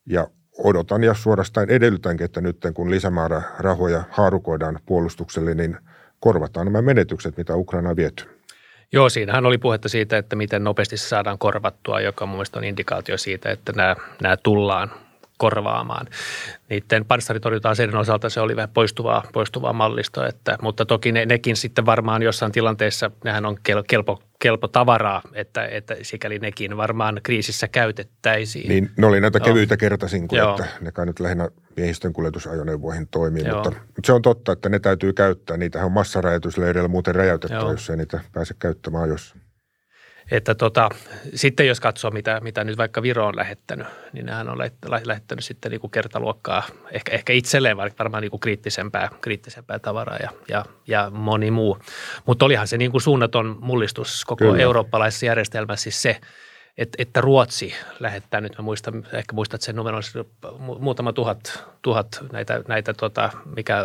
ja 0.05 0.27
odotan 0.57 1.03
ja 1.03 1.13
suorastaan 1.13 1.69
edellytänkin, 1.69 2.25
että 2.25 2.41
nyt 2.41 2.57
kun 2.73 2.91
lisämäärä 2.91 3.41
rahoja 3.59 4.03
haarukoidaan 4.09 4.79
puolustukselle, 4.85 5.53
niin 5.53 5.77
korvataan 6.19 6.65
nämä 6.65 6.81
menetykset, 6.81 7.37
mitä 7.37 7.55
Ukraina 7.55 7.89
on 7.89 7.95
viety. 7.95 8.40
Joo, 8.93 9.09
siinähän 9.09 9.45
oli 9.45 9.57
puhetta 9.57 9.89
siitä, 9.89 10.17
että 10.17 10.35
miten 10.35 10.63
nopeasti 10.63 10.97
se 10.97 11.07
saadaan 11.07 11.37
korvattua, 11.37 12.01
joka 12.01 12.25
mun 12.25 12.35
mielestä 12.35 12.59
on 12.59 12.65
indikaatio 12.65 13.17
siitä, 13.17 13.51
että 13.51 13.73
nämä, 13.75 13.95
nämä 14.21 14.37
tullaan 14.37 14.91
korvaamaan. 15.37 16.07
Niiden 16.69 17.05
panssaritorjunta-aseiden 17.05 17.95
osalta 17.95 18.29
se 18.29 18.41
oli 18.41 18.55
vähän 18.55 18.69
poistuvaa, 18.69 19.23
poistuvaa 19.33 19.73
mallista, 19.73 20.27
että, 20.27 20.57
mutta 20.61 20.85
toki 20.85 21.11
ne, 21.11 21.25
nekin 21.25 21.55
sitten 21.55 21.85
varmaan 21.85 22.21
jossain 22.23 22.51
tilanteessa, 22.51 23.11
nehän 23.23 23.45
on 23.45 23.57
kelpo, 23.87 24.21
kelpo 24.41 24.67
tavaraa, 24.67 25.21
että, 25.33 25.65
että 25.65 25.95
sikäli 26.01 26.39
nekin 26.39 26.77
varmaan 26.77 27.19
kriisissä 27.23 27.67
käytettäisiin. 27.67 28.69
Niin, 28.69 28.91
ne 28.97 29.07
oli 29.07 29.21
näitä 29.21 29.39
kevyitä 29.39 29.77
kertasinkuja, 29.77 30.49
että 30.51 30.65
ne 30.81 30.91
kai 30.91 31.05
nyt 31.05 31.19
lähinnä 31.19 31.49
miehistön 31.77 32.13
kuljetusajoneuvoihin 32.13 33.07
toimii, 33.07 33.43
mutta, 33.43 33.69
mutta, 33.69 34.01
se 34.05 34.13
on 34.13 34.21
totta, 34.21 34.51
että 34.51 34.69
ne 34.69 34.79
täytyy 34.79 35.13
käyttää. 35.13 35.57
Niitähän 35.57 35.85
on 35.85 35.91
massaräjätysleireillä 35.91 36.87
muuten 36.87 37.15
räjäytetty, 37.15 37.55
jos 37.55 37.89
ei 37.89 37.97
niitä 37.97 38.19
pääse 38.33 38.53
käyttämään 38.59 39.09
jos 39.09 39.35
että 40.31 40.55
tota, 40.55 40.89
sitten 41.35 41.67
jos 41.67 41.79
katsoo, 41.79 42.11
mitä, 42.11 42.39
mitä 42.43 42.63
nyt 42.63 42.77
vaikka 42.77 43.01
Viro 43.01 43.27
on 43.27 43.35
lähettänyt, 43.35 43.87
niin 44.13 44.25
nehän 44.25 44.49
on 44.49 44.57
lähettänyt 45.05 45.45
sitten 45.45 45.71
niin 45.71 45.81
kuin 45.81 45.91
kertaluokkaa, 45.91 46.63
ehkä, 46.91 47.11
ehkä 47.11 47.33
itselleen 47.33 47.77
varmaan 47.77 48.21
niin 48.21 48.31
kuin 48.31 48.39
kriittisempää, 48.39 49.09
kriittisempää 49.21 49.79
tavaraa 49.79 50.17
ja, 50.17 50.29
ja, 50.47 50.65
ja 50.87 51.09
moni 51.09 51.51
muu. 51.51 51.77
Mutta 52.25 52.45
olihan 52.45 52.67
se 52.67 52.77
niin 52.77 52.91
kuin 52.91 53.01
suunnaton 53.01 53.57
mullistus 53.59 54.25
koko 54.25 54.45
Kyllä. 54.45 54.63
eurooppalaisessa 54.63 55.25
järjestelmässä 55.25 55.83
siis 55.83 56.01
se, 56.01 56.19
että, 56.77 56.95
että 56.97 57.21
Ruotsi 57.21 57.73
lähettää 57.99 58.41
nyt, 58.41 58.57
mä 58.57 58.61
muistan, 58.61 59.07
ehkä 59.13 59.33
muistat 59.33 59.61
sen 59.61 59.75
numeron, 59.75 60.03
muutama 60.59 61.13
tuhat, 61.13 61.63
tuhat 61.81 62.23
näitä, 62.31 62.61
näitä, 62.67 62.93
tota, 62.93 63.29
mikä, 63.55 63.83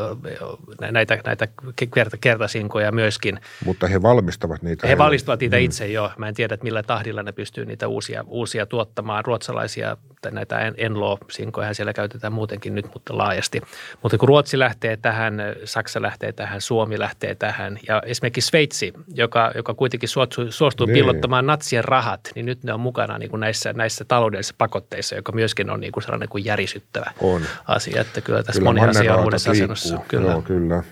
näitä, 0.90 1.18
näitä 1.27 1.49
kerta, 1.94 2.16
kertasinkoja 2.16 2.92
myöskin. 2.92 3.40
Mutta 3.64 3.87
he 3.87 4.03
valmistavat 4.03 4.62
niitä. 4.62 4.87
He 4.87 4.99
valmistavat 4.99 5.40
niitä 5.40 5.57
mm. 5.57 5.62
itse 5.62 5.87
jo. 5.87 6.12
Mä 6.18 6.29
en 6.29 6.35
tiedä, 6.35 6.55
että 6.55 6.64
millä 6.64 6.83
tahdilla 6.83 7.22
ne 7.22 7.33
pystyy 7.33 7.66
niitä 7.66 7.88
uusia, 7.88 8.25
uusia 8.27 8.66
tuottamaan. 8.66 9.25
Ruotsalaisia, 9.25 9.96
näitä 10.31 10.72
Enlo-sinkoja 10.77 11.75
siellä 11.75 11.92
käytetään 11.92 12.33
muutenkin 12.33 12.75
nyt, 12.75 12.87
mutta 12.94 13.18
laajasti. 13.18 13.61
Mutta 14.03 14.18
kun 14.18 14.29
Ruotsi 14.29 14.59
lähtee 14.59 14.96
tähän, 14.96 15.35
Saksa 15.64 16.03
lähtee 16.03 16.33
tähän, 16.33 16.61
Suomi 16.61 16.99
lähtee 16.99 17.35
tähän 17.35 17.79
ja 17.88 18.03
esimerkiksi 18.07 18.49
Sveitsi, 18.49 18.92
joka, 19.14 19.53
joka 19.55 19.75
kuitenkin 19.75 20.09
suostuu, 20.09 20.53
suostuu 20.53 20.87
niin. 20.87 20.94
piilottamaan 20.94 21.46
natsien 21.46 21.85
rahat, 21.85 22.20
niin 22.35 22.46
nyt 22.46 22.64
ne 22.64 22.72
on 22.76 22.80
mukana 22.80 23.18
niin 23.18 23.30
kuin 23.30 23.40
näissä, 23.40 23.72
näissä 23.72 24.04
taloudellisissa 24.04 24.54
pakotteissa, 24.58 25.14
joka 25.14 25.32
myöskin 25.32 25.70
on 25.70 25.80
niin 25.80 25.92
kuin 25.92 26.04
sellainen 26.04 26.28
kuin 26.28 26.44
järisyttävä 26.44 27.10
on. 27.20 27.42
asia. 27.68 28.00
Että 28.00 28.20
kyllä 28.20 28.42
tässä 28.42 28.60
kyllä 28.60 28.72
moni 28.72 28.90
asia 28.90 29.14
on 29.16 29.24
uudessa 29.24 29.50
asennossa. 29.50 29.98
Kyllä. 30.08 30.30
Joo, 30.30 30.42
kyllä. 30.42 30.82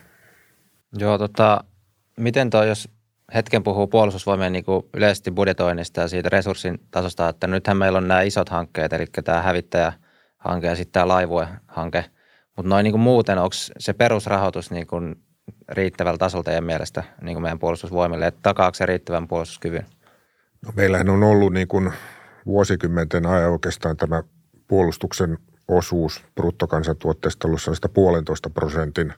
Joo, 0.98 1.18
tota, 1.18 1.64
miten 2.16 2.50
toi, 2.50 2.68
jos 2.68 2.88
hetken 3.34 3.62
puhuu 3.62 3.86
puolustusvoimien 3.86 4.52
niin 4.52 4.64
kuin 4.64 4.86
yleisesti 4.94 5.30
budjetoinnista 5.30 6.00
ja 6.00 6.08
siitä 6.08 6.28
resurssin 6.28 6.80
tasosta, 6.90 7.28
että 7.28 7.46
nythän 7.46 7.76
meillä 7.76 7.98
on 7.98 8.08
nämä 8.08 8.22
isot 8.22 8.48
hankkeet, 8.48 8.92
eli 8.92 9.06
tämä 9.24 9.42
hävittäjähanke 9.42 10.66
ja 10.66 10.76
sitten 10.76 10.92
tämä 10.92 11.08
laivuehanke, 11.08 12.04
mutta 12.56 12.68
noin 12.68 12.84
niin 12.84 12.92
kuin 12.92 13.00
muuten, 13.00 13.38
onko 13.38 13.54
se 13.78 13.92
perusrahoitus 13.92 14.70
niin 14.70 14.86
kuin 14.86 15.16
riittävällä 15.68 16.18
tasolla 16.18 16.44
teidän 16.44 16.64
mielestä 16.64 17.04
niin 17.22 17.34
kuin 17.34 17.42
meidän 17.42 17.58
puolustusvoimille, 17.58 18.26
että 18.26 18.40
takaako 18.42 18.74
se 18.74 18.86
riittävän 18.86 19.28
puolustuskyvyn? 19.28 19.86
No 20.66 20.72
meillähän 20.77 21.11
on 21.11 21.22
ollut 21.22 21.53
niin 21.53 21.68
kuin 21.68 21.92
vuosikymmenten 22.46 23.27
ajan 23.27 23.50
oikeastaan 23.50 23.96
tämä 23.96 24.22
puolustuksen 24.68 25.38
osuus 25.68 26.24
bruttokansantuotteesta 26.35 27.48
ollut 27.48 27.62
sellaista 27.62 27.88
puolentoista 27.88 28.50
prosentin 28.50 29.14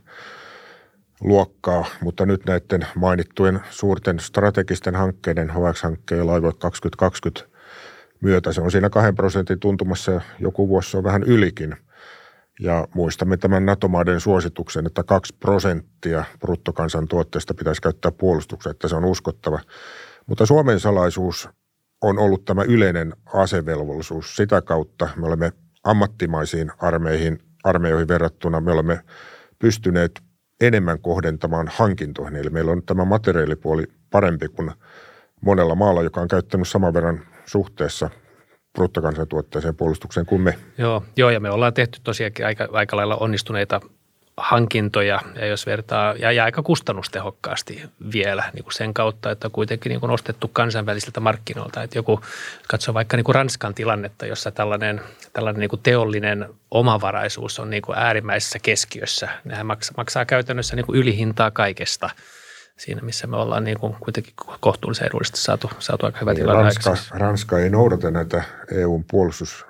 luokkaa, 1.21 1.85
mutta 2.01 2.27
nyt 2.27 2.45
näiden 2.45 2.87
mainittujen 2.95 3.61
suurten 3.71 4.21
strategisten 4.21 4.95
hankkeiden, 4.95 5.51
HX-hankkeen 5.51 6.19
ja 6.19 6.27
Laivue 6.27 6.53
2020 6.53 7.57
myötä 8.21 8.53
se 8.53 8.61
on 8.61 8.71
siinä 8.71 8.91
kahden 8.91 9.15
prosentin 9.15 9.61
tuntumassa 9.61 10.13
ja 10.13 10.21
joku 10.39 10.69
vuosi 10.69 10.97
on 10.97 11.05
vähän 11.05 11.23
ylikin. 11.23 11.77
Ja 12.61 12.89
muistamme 12.95 13.37
tämän 13.37 13.67
NATO-maiden 13.67 14.21
suosituksen, 14.21 14.87
että 14.87 15.03
kaksi 15.03 15.35
prosenttia 15.41 16.25
bruttokansantuotteesta 16.41 17.55
pitäisi 17.55 17.83
käyttää 17.83 18.13
puolustukseen, 18.13 18.71
että 18.71 18.89
se 18.89 18.97
on 18.97 19.05
uskottava. 19.05 19.61
Mutta 20.27 20.47
Suomen 20.47 20.81
salaisuus 20.81 21.49
on 22.03 22.19
ollut 22.19 22.45
tämä 22.45 22.62
yleinen 22.62 23.12
asevelvollisuus. 23.35 24.37
Sitä 24.37 24.62
kautta 24.62 25.09
me 25.17 25.27
olemme 25.27 25.53
ammattimaisiin 25.85 26.71
armeihin, 26.79 27.39
armeijoihin 27.65 28.09
verrattuna, 28.09 28.61
me 28.61 28.73
olemme 28.73 29.01
pystyneet 29.59 30.21
enemmän 30.61 31.01
kohdentamaan 31.01 31.69
hankintoihin. 31.77 32.37
Eli 32.37 32.51
meillä 32.51 32.73
on 32.73 32.83
tämä 32.83 33.05
materiaalipuoli 33.05 33.85
parempi 34.11 34.49
kuin 34.49 34.71
monella 35.41 35.75
maalla, 35.75 36.03
joka 36.03 36.21
on 36.21 36.29
käyttänyt 36.29 36.69
saman 36.69 36.95
verran 36.95 37.21
suhteessa 37.47 38.11
bruttokansantuotteeseen 38.73 39.77
puolustukseen 39.77 40.27
kuin 40.27 40.41
me. 40.41 40.59
Joo, 40.79 41.03
joo, 41.17 41.31
ja 41.31 41.41
me 41.41 41.51
ollaan 41.51 41.75
tehty 41.75 42.01
tosiaankin 42.05 42.47
aika, 42.47 42.69
aika 42.73 42.97
lailla 42.97 43.17
onnistuneita 43.17 43.81
hankintoja 44.37 45.20
ja 45.35 45.46
jos 45.46 45.66
vertaa, 45.66 46.14
ja, 46.18 46.33
ja 46.33 46.44
aika 46.44 46.62
kustannustehokkaasti 46.62 47.83
vielä 48.12 48.44
niin 48.53 48.64
kuin 48.64 48.75
sen 48.75 48.94
kautta, 48.94 49.31
että 49.31 49.46
on 49.46 49.53
kuitenkin 49.53 49.90
niin 49.90 50.01
kuin 50.01 50.11
ostettu 50.11 50.49
kansainvälisiltä 50.49 51.20
markkinoilta. 51.20 51.83
Että 51.83 51.99
joku 51.99 52.20
katsoo 52.68 52.94
vaikka 52.94 53.16
niin 53.16 53.25
kuin 53.25 53.35
Ranskan 53.35 53.75
tilannetta, 53.75 54.27
jossa 54.27 54.51
tällainen, 54.51 55.01
tällainen 55.33 55.61
niin 55.61 55.70
kuin 55.70 55.83
teollinen 55.83 56.49
omavaraisuus 56.70 57.59
on 57.59 57.70
niin 57.70 57.83
kuin 57.83 57.99
äärimmäisessä 57.99 58.59
keskiössä. 58.59 59.29
Nehän 59.44 59.66
maksaa, 59.66 59.94
maksaa 59.96 60.25
käytännössä 60.25 60.77
niin 60.77 60.87
kuin 60.87 60.99
ylihintaa 60.99 61.51
kaikesta 61.51 62.11
siinä, 62.77 63.01
missä 63.03 63.27
me 63.27 63.37
ollaan 63.37 63.64
niin 63.64 63.81
kuin 63.81 63.96
kuitenkin 64.01 64.35
kohtuullisen 64.61 65.07
edullisesti 65.07 65.40
saatu, 65.40 65.70
saatu 65.79 66.07
aika 66.07 66.18
hyvä 66.20 66.33
niin, 66.33 66.40
tilanne 66.40 66.62
Ranska, 66.62 66.96
Ranska 67.11 67.59
ei 67.59 67.70
noudata 67.70 68.11
näitä 68.11 68.44
EUn 68.72 69.05
puolustus 69.05 69.66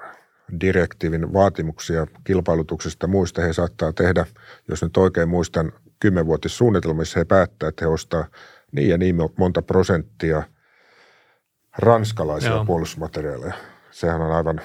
direktiivin 0.61 1.33
vaatimuksia 1.33 2.07
kilpailutuksesta 2.25 3.05
ja 3.05 3.09
muista. 3.09 3.43
He 3.43 3.53
saattaa 3.53 3.93
tehdä, 3.93 4.27
jos 4.69 4.83
nyt 4.83 4.97
oikein 4.97 5.29
muistan, 5.29 5.73
kymmenvuotissuunnitelmissa 6.01 7.21
he 7.21 7.25
päättää, 7.25 7.69
että 7.69 7.85
he 7.85 7.89
ostaa 7.89 8.25
niin 8.73 8.89
ja 8.89 8.99
niin 8.99 9.17
monta 9.39 9.63
prosenttia 9.63 10.43
ranskalaisia 11.79 12.51
Joo. 12.51 12.65
puolustusmateriaaleja. 12.65 13.55
Sehän 13.91 14.21
on 14.21 14.33
aivan 14.33 14.61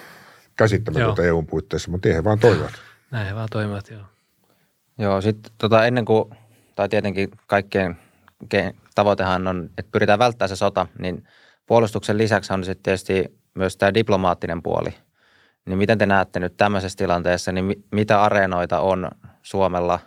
käsittämätöntä 0.56 1.24
EUn 1.24 1.48
puitteissa, 1.48 1.92
mutta 1.92 2.10
he 2.10 2.24
vaan 2.24 2.40
toimivat. 2.40 2.72
Näin 3.12 3.28
he 3.28 3.36
vaan 3.36 3.48
toimivat, 3.52 3.90
joo. 3.90 4.04
Joo, 4.98 5.22
sitten 5.22 5.52
tota, 5.58 5.86
ennen 5.86 6.06
kuin, 6.06 6.36
tai 6.76 6.90
tietenkin 6.90 7.32
kaikkien 7.48 7.98
tavoitehan 8.96 9.48
on, 9.48 9.70
että 9.78 9.92
pyritään 9.92 10.20
välttämään 10.20 10.50
se 10.50 10.56
sota, 10.56 10.88
niin 11.00 11.28
puolustuksen 11.66 12.18
lisäksi 12.18 12.54
on 12.54 12.64
sitten 12.64 12.84
tietysti 12.84 13.40
myös 13.54 13.78
tämä 13.78 13.94
diplomaattinen 13.94 14.62
puoli– 14.62 14.94
niin 15.66 15.78
miten 15.78 15.98
te 15.98 16.06
näette 16.06 16.40
nyt 16.40 16.58
tämmöisessä 16.58 16.98
tilanteessa, 16.98 17.52
niin 17.52 17.84
mitä 17.92 18.22
areenoita 18.22 18.80
on 18.80 19.12
Suomella 19.42 20.00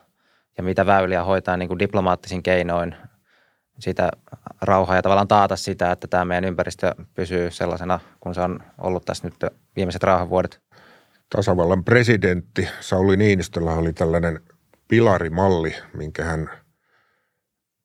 ja 0.57 0.63
mitä 0.63 0.87
väyliä 0.87 1.25
hoitaa 1.25 1.57
niin 1.57 1.69
kuin 1.69 1.79
diplomaattisin 1.79 2.43
keinoin 2.43 2.97
sitä 3.79 4.11
rauhaa 4.63 4.97
ja 4.97 5.03
tavallaan 5.03 5.29
taata 5.29 5.57
sitä, 5.57 5.93
että 5.93 6.07
tämä 6.07 6.25
meidän 6.25 6.45
ympäristö 6.45 6.95
pysyy 7.15 7.51
sellaisena, 7.51 8.01
kun 8.21 8.35
se 8.35 8.41
on 8.41 8.61
ollut 8.79 9.05
tässä 9.05 9.29
nyt 9.29 9.35
viimeiset 9.77 10.03
rauhanvuodet? 10.03 10.61
Tasavallan 11.37 11.85
presidentti 11.85 12.69
Sauli 12.81 13.17
Niinistöllä 13.17 13.73
oli 13.73 13.93
tällainen 13.93 14.41
pilarimalli, 14.89 15.75
minkä 15.97 16.25
hän 16.25 16.51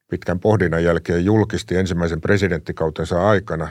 pitkän 0.10 0.40
pohdinnan 0.40 0.84
jälkeen 0.84 1.26
julkisti 1.26 1.76
ensimmäisen 1.76 2.22
presidenttikautensa 2.22 3.30
aikana 3.30 3.70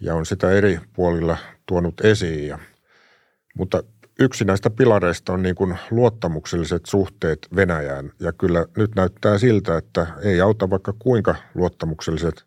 ja 0.00 0.14
on 0.14 0.26
sitä 0.26 0.50
eri 0.50 0.80
puolilla 0.92 1.36
tuonut 1.66 2.00
esiin. 2.00 2.58
Mutta 3.58 3.82
yksi 4.20 4.44
näistä 4.44 4.70
pilareista 4.70 5.32
on 5.32 5.42
niin 5.42 5.54
kuin 5.54 5.78
luottamukselliset 5.90 6.86
suhteet 6.86 7.48
Venäjään. 7.56 8.12
Ja 8.20 8.32
kyllä 8.32 8.66
nyt 8.76 8.94
näyttää 8.96 9.38
siltä, 9.38 9.76
että 9.76 10.06
ei 10.22 10.40
auta 10.40 10.70
vaikka 10.70 10.94
kuinka 10.98 11.34
luottamukselliset 11.54 12.44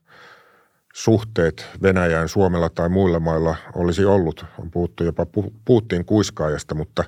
suhteet 0.94 1.66
Venäjään 1.82 2.30
Suomella 2.30 2.70
tai 2.70 2.90
muilla 2.90 3.20
mailla 3.20 3.56
olisi 3.76 4.06
ollut. 4.06 4.46
On 4.60 4.72
puhuttu 4.72 5.04
jopa 5.04 5.26
Putin 5.66 6.06
kuiskaajasta, 6.06 6.76
mutta 6.76 7.04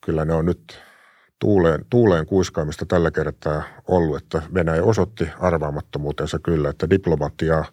kyllä 0.00 0.24
ne 0.24 0.34
on 0.34 0.44
nyt 0.44 0.82
tuuleen, 1.38 1.84
tuuleen 1.90 2.26
kuiskaamista 2.26 2.86
tällä 2.86 3.10
kertaa 3.10 3.62
ollut, 3.88 4.22
että 4.22 4.42
Venäjä 4.54 4.82
osoitti 4.82 5.28
arvaamattomuutensa 5.40 6.38
kyllä, 6.38 6.70
että 6.70 6.90
diplomatiaa 6.90 7.64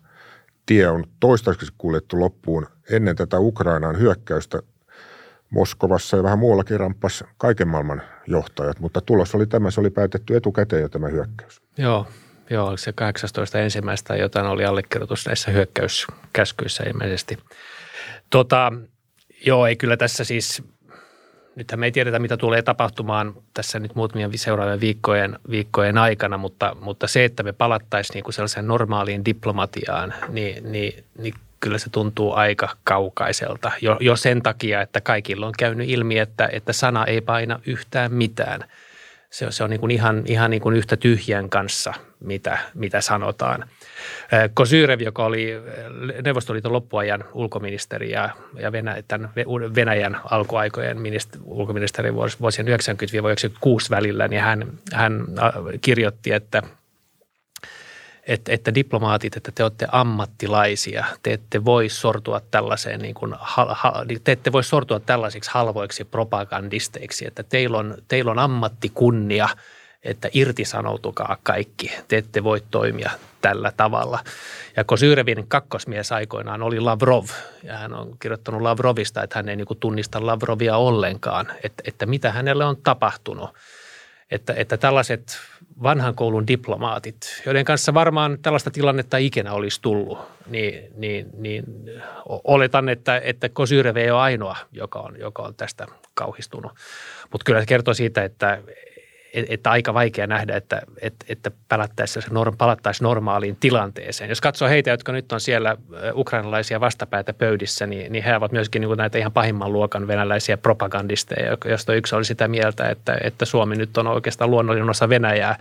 tie 0.65 0.87
on 0.87 1.03
toistaiseksi 1.19 1.73
kuljettu 1.77 2.19
loppuun. 2.19 2.67
Ennen 2.91 3.15
tätä 3.15 3.39
Ukrainaan 3.39 3.99
hyökkäystä 3.99 4.61
Moskovassa 5.49 6.17
ja 6.17 6.23
vähän 6.23 6.39
muuallakin 6.39 6.79
ramppas 6.79 7.23
kaiken 7.37 7.67
maailman 7.67 8.01
johtajat, 8.27 8.79
mutta 8.79 9.01
tulos 9.01 9.35
oli 9.35 9.47
tämä, 9.47 9.71
se 9.71 9.79
oli 9.79 9.89
päätetty 9.89 10.35
etukäteen 10.35 10.81
jo 10.81 10.89
tämä 10.89 11.07
hyökkäys. 11.07 11.61
Joo, 11.77 12.07
joo 12.49 12.67
oliko 12.67 12.77
se 12.77 12.93
18 12.93 13.59
ensimmäistä 13.59 14.15
jotain 14.15 14.45
oli 14.45 14.65
allekirjoitus 14.65 15.25
näissä 15.25 15.51
hyökkäyskäskyissä 15.51 16.83
ilmeisesti. 16.83 17.37
Tota, 18.29 18.73
joo, 19.45 19.65
ei 19.65 19.75
kyllä 19.75 19.97
tässä 19.97 20.23
siis 20.23 20.63
nythän 21.55 21.79
me 21.79 21.85
ei 21.85 21.91
tiedetä, 21.91 22.19
mitä 22.19 22.37
tulee 22.37 22.61
tapahtumaan 22.61 23.33
tässä 23.53 23.79
nyt 23.79 23.95
muutamien 23.95 24.37
seuraavien 24.37 24.79
viikkojen, 24.79 25.39
viikkojen 25.49 25.97
aikana, 25.97 26.37
mutta, 26.37 26.75
mutta 26.81 27.07
se, 27.07 27.25
että 27.25 27.43
me 27.43 27.53
palattaisiin 27.53 28.13
niin 28.13 28.23
kuin 28.23 28.33
sellaiseen 28.33 28.67
normaaliin 28.67 29.25
diplomatiaan, 29.25 30.13
niin, 30.29 30.71
niin, 30.71 31.03
niin 31.17 31.33
kyllä 31.65 31.77
se 31.77 31.89
tuntuu 31.89 32.33
aika 32.33 32.69
kaukaiselta. 32.83 33.71
Jo, 33.81 33.97
jo 33.99 34.15
sen 34.15 34.41
takia, 34.41 34.81
että 34.81 35.01
kaikilla 35.01 35.47
on 35.47 35.53
käynyt 35.57 35.89
ilmi, 35.89 36.19
että, 36.19 36.49
että 36.51 36.73
sana 36.73 37.05
ei 37.05 37.21
paina 37.21 37.59
yhtään 37.65 38.13
mitään. 38.13 38.65
Se, 39.29 39.51
se 39.51 39.63
on 39.63 39.69
niin 39.69 39.79
kuin 39.79 39.91
ihan, 39.91 40.23
ihan 40.25 40.51
niin 40.51 40.61
kuin 40.61 40.75
yhtä 40.75 40.97
tyhjän 40.97 41.49
kanssa, 41.49 41.93
mitä, 42.19 42.57
mitä 42.73 43.01
sanotaan. 43.01 43.69
Kosyrev, 44.53 44.99
joka 45.01 45.25
oli 45.25 45.53
Neuvostoliiton 46.23 46.73
loppuajan 46.73 47.23
ulkoministeri 47.33 48.11
ja, 48.11 48.29
ja 48.59 48.71
Venäjän, 48.71 49.03
tämän 49.07 49.29
Venäjän 49.75 50.17
alkuaikojen 50.31 51.01
ministeri, 51.01 51.41
ulkoministeri 51.45 52.13
vuosien 52.13 52.67
90-96 52.67 52.71
välillä, 53.89 54.27
niin 54.27 54.41
hän, 54.41 54.67
hän 54.93 55.25
kirjoitti, 55.81 56.31
että 56.31 56.61
että, 58.27 58.51
että 58.53 58.75
diplomaatit, 58.75 59.37
että 59.37 59.51
te 59.55 59.63
olette 59.63 59.87
ammattilaisia, 59.91 61.05
te 61.23 61.33
ette 61.33 61.65
voi 61.65 61.89
sortua 61.89 62.41
tällaiseen 62.51 62.99
niin 62.99 63.15
kuin, 63.15 63.35
te 64.23 64.31
ette 64.31 64.51
voi 64.51 64.63
sortua 64.63 64.99
tällaisiksi 64.99 65.51
halvoiksi 65.53 66.03
propagandisteiksi, 66.03 67.27
että 67.27 67.43
teillä 67.43 67.77
on, 67.77 67.97
teillä 68.07 68.31
on 68.31 68.39
ammattikunnia– 68.39 69.49
että 70.05 70.29
irtisanoutukaa 70.33 71.37
kaikki, 71.43 71.91
te 72.07 72.17
ette 72.17 72.43
voi 72.43 72.63
toimia 72.71 73.11
tällä 73.41 73.71
tavalla. 73.77 74.19
Ja 74.75 74.83
Kosyrevin 74.83 75.47
kakkosmies 75.47 76.11
aikoinaan 76.11 76.61
oli 76.61 76.79
Lavrov, 76.79 77.25
ja 77.63 77.77
hän 77.77 77.93
on 77.93 78.15
kirjoittanut 78.19 78.61
Lavrovista, 78.61 79.23
että 79.23 79.39
hän 79.39 79.49
ei 79.49 79.55
niin 79.55 79.67
tunnista 79.79 80.25
Lavrovia 80.25 80.77
ollenkaan, 80.77 81.47
että, 81.63 81.83
että 81.87 82.05
mitä 82.05 82.31
hänelle 82.31 82.65
on 82.65 82.77
tapahtunut. 82.77 83.49
Että, 84.31 84.53
että 84.53 84.77
tällaiset 84.77 85.39
vanhan 85.83 86.15
koulun 86.15 86.47
diplomaatit, 86.47 87.41
joiden 87.45 87.65
kanssa 87.65 87.93
varmaan 87.93 88.37
tällaista 88.41 88.71
tilannetta 88.71 89.17
ikinä 89.17 89.53
olisi 89.53 89.81
tullut, 89.81 90.19
niin, 90.47 90.91
niin, 90.97 91.29
niin 91.37 91.65
oletan, 92.25 92.89
että, 92.89 93.21
että 93.23 93.49
Kosyreve 93.49 94.03
ei 94.03 94.11
ole 94.11 94.21
ainoa, 94.21 94.55
joka 94.71 94.99
on, 94.99 95.19
joka 95.19 95.43
on 95.43 95.55
tästä 95.55 95.87
kauhistunut. 96.13 96.71
Mutta 97.31 97.45
kyllä 97.45 97.59
se 97.59 97.65
kertoo 97.65 97.93
siitä, 97.93 98.23
että, 98.23 98.61
että 99.49 99.71
aika 99.71 99.93
vaikea 99.93 100.27
nähdä, 100.27 100.55
että, 100.55 100.81
että, 101.01 101.25
että 101.29 101.51
palattaisiin 102.57 103.03
normaaliin 103.03 103.55
tilanteeseen. 103.59 104.29
Jos 104.29 104.41
katsoo 104.41 104.69
heitä, 104.69 104.89
jotka 104.89 105.11
nyt 105.11 105.31
on 105.31 105.41
siellä 105.41 105.77
ukrainalaisia 106.13 106.79
vastapäätä 106.79 107.33
pöydissä, 107.33 107.87
niin, 107.87 108.11
niin 108.11 108.23
he 108.23 108.35
ovat 108.35 108.51
myöskin 108.51 108.81
niin 108.81 108.97
näitä 108.97 109.17
ihan 109.17 109.31
pahimman 109.31 109.73
luokan 109.73 110.07
venäläisiä 110.07 110.57
propagandisteja, 110.57 111.57
josta 111.65 111.93
yksi 111.93 112.15
oli 112.15 112.25
sitä 112.25 112.47
mieltä, 112.47 112.89
että, 112.89 113.17
että 113.23 113.45
Suomi 113.45 113.75
nyt 113.75 113.97
on 113.97 114.07
oikeastaan 114.07 114.51
luonnollinen 114.51 114.89
osa 114.89 115.09
Venäjää. 115.09 115.55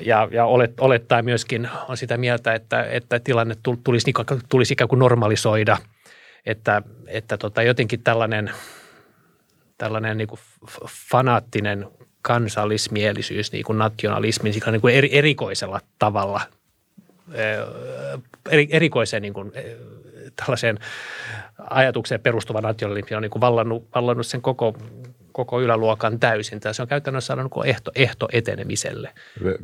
Ja, 0.00 0.28
ja 0.30 0.44
olet, 0.44 0.80
olettaa 0.80 1.22
myöskin 1.22 1.68
on 1.88 1.96
sitä 1.96 2.16
mieltä, 2.16 2.54
että, 2.54 2.82
että 2.82 3.20
tilanne 3.20 3.56
tulisi, 3.84 4.12
tulisi 4.48 4.72
ikään 4.72 4.88
kuin 4.88 4.98
normalisoida, 4.98 5.76
että, 6.46 6.82
että 7.06 7.36
tota, 7.36 7.62
jotenkin 7.62 8.02
tällainen, 8.02 8.50
tällainen 9.78 10.18
niin 10.18 10.28
kuin 10.28 10.40
fanaattinen 11.10 11.86
kansallismielisyys, 12.28 13.52
niin 13.52 13.64
kuin 13.64 13.78
nationalismi 13.78 14.50
niin 14.50 14.80
kuin 14.80 14.94
eri, 14.94 15.18
erikoisella 15.18 15.80
tavalla, 15.98 16.40
eri, 18.50 18.68
erikoiseen 18.70 19.22
niin 19.22 19.34
kuin, 19.34 19.52
tällaiseen 20.36 20.78
ajatukseen 21.70 22.20
perustuva 22.20 22.60
nationalismi 22.60 23.16
on 23.16 23.22
niin 23.22 23.30
kuin 23.30 23.40
vallannut, 23.40 23.88
vallannut 23.94 24.26
sen 24.26 24.42
koko, 24.42 24.76
koko 25.32 25.60
yläluokan 25.60 26.20
täysin. 26.20 26.60
Se 26.72 26.82
on 26.82 26.88
käytännössä 26.88 27.36
niin 27.36 27.66
ehto, 27.66 27.90
ehto 27.94 28.28
etenemiselle. 28.32 29.12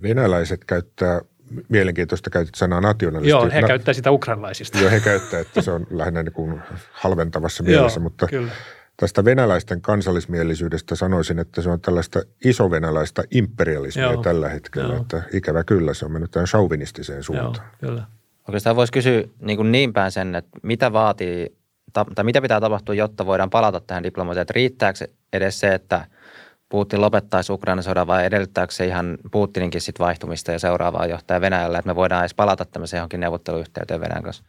Venäläiset 0.03 0.65
käyttää 0.65 1.21
mielenkiintoista 1.69 2.31
käytit 2.31 2.55
sanaa 2.55 2.81
nationalisti. 2.81 3.31
Joo, 3.31 3.51
he 3.51 3.61
Na- 3.61 3.69
käyttää 3.69 3.95
sitä 3.95 4.11
ukrainalaisista. 4.11 4.79
Joo, 4.79 4.91
he 4.91 5.01
käyttää, 5.01 5.41
että 5.41 5.63
se 5.63 5.71
on 5.71 5.87
lähinnä 5.91 6.23
niin 6.23 6.33
kuin 6.33 6.61
halventavassa 6.93 7.63
mielessä, 7.63 8.01
Joo, 8.01 8.03
mutta 8.03 8.27
kyllä. 8.27 8.53
Tästä 8.97 9.25
venäläisten 9.25 9.81
kansallismielisyydestä 9.81 10.95
sanoisin, 10.95 11.39
että 11.39 11.63
se 11.63 11.71
on 11.71 11.81
tällaista 11.81 12.23
isovenäläistä 12.45 13.25
imperialismia 13.31 14.13
Joo. 14.13 14.23
tällä 14.23 14.49
hetkellä. 14.49 14.95
Joo. 14.95 15.03
Että 15.03 15.23
ikävä 15.33 15.65
kyllä, 15.65 15.95
se 15.95 16.05
on 16.05 16.13
mennyt 16.13 16.31
tähän 16.31 16.47
chauvinistiseen 16.47 17.23
suuntaan. 17.23 17.55
Joo, 17.55 17.91
kyllä. 17.91 18.05
Oikeastaan 18.49 18.77
voisi 18.77 18.93
kysyä 18.93 19.25
niin, 19.41 19.57
kuin 19.57 19.73
niin 19.73 19.93
päin 19.93 20.13
sen, 20.13 20.35
että 20.35 20.59
mitä 20.63 20.93
vaatii, 20.93 21.57
tai 21.93 22.25
mitä 22.25 22.43
pitää 22.43 22.61
tapahtua, 22.61 22.95
jotta 22.95 23.27
voidaan 23.27 23.51
palata 23.51 23.81
tähän 23.81 24.03
diplomatiaan. 24.03 24.43
Että 24.43 24.53
riittääkö 24.53 25.09
edes 25.33 25.61
se, 25.61 25.75
että 25.75 26.07
Putin 26.69 27.01
lopettaisi 27.01 27.53
Ukrainan 27.53 27.83
sodan 27.83 28.07
vai 28.07 28.25
edellyttääkö 28.25 28.73
se 28.73 28.87
ihan 28.87 29.19
Putininkin 29.31 29.81
sit 29.81 29.99
vaihtumista 29.99 30.53
ja 30.53 30.59
seuraavaa 30.59 31.07
johtaja 31.07 31.41
Venäjällä, 31.41 31.79
että 31.79 31.91
me 31.91 31.97
voidaan 31.97 32.23
edes 32.23 32.35
palata 32.35 32.65
tämmöiseen 32.65 32.99
johonkin 32.99 33.21
neuvotteluyhteyteen 33.21 34.01
Venäjän 34.01 34.23
kanssa? 34.23 34.45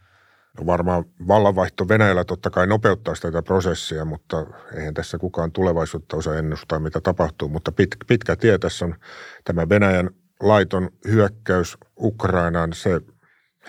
No 0.60 0.66
varmaan 0.66 1.06
vallanvaihto 1.28 1.88
Venäjällä 1.88 2.24
totta 2.24 2.50
kai 2.50 2.68
nopeuttaa 2.68 3.14
tätä 3.22 3.42
prosessia, 3.42 4.06
mutta 4.06 4.46
eihän 4.78 4.94
tässä 4.94 5.18
kukaan 5.18 5.52
tulevaisuutta 5.52 6.18
osaa 6.18 6.36
ennustaa, 6.36 6.80
mitä 6.80 7.02
tapahtuu. 7.02 7.50
Mutta 7.50 7.72
pit, 7.72 7.96
pitkä 8.08 8.36
tie 8.36 8.58
tässä 8.58 8.86
on 8.86 8.96
tämä 9.44 9.70
Venäjän 9.70 10.10
laiton 10.40 10.90
hyökkäys 11.08 11.78
Ukrainaan, 12.00 12.74
se 12.74 13.02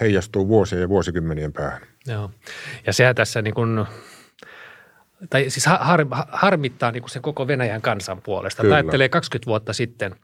heijastuu 0.01 0.49
vuosien 0.49 0.81
ja 0.81 0.89
vuosikymmenien 0.89 1.53
päähän. 1.53 1.81
Joo, 2.07 2.31
ja 2.87 2.93
sehän 2.93 3.15
tässä 3.15 3.43
niin 3.43 3.55
kuin 3.55 3.87
tai 5.31 5.51
siis 5.51 5.67
har, 5.67 6.07
harmittaa 6.33 6.91
niin 6.91 7.03
kuin 7.03 7.11
sen 7.11 7.23
koko 7.23 7.47
Venäjän 7.47 7.83
kansan 7.83 8.23
puolesta. 8.23 8.63
Kyllä. 8.63 8.75
Ajattelee 8.75 9.09
20 9.09 9.47
vuotta 9.47 9.73
sitten– 9.73 10.15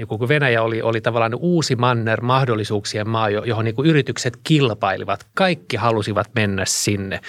niin 0.00 0.08
kun 0.18 0.28
Venäjä 0.28 0.62
oli, 0.62 0.82
oli 0.82 1.00
tavallaan 1.00 1.34
uusi 1.34 1.76
manner 1.76 2.20
mahdollisuuksien 2.20 3.08
maa, 3.08 3.30
johon 3.30 3.64
niin 3.64 3.74
kuin 3.74 3.88
yritykset 3.88 4.38
kilpailivat. 4.44 5.26
Kaikki 5.34 5.76
halusivat 5.76 6.30
mennä 6.34 6.64
sinne. 6.66 7.20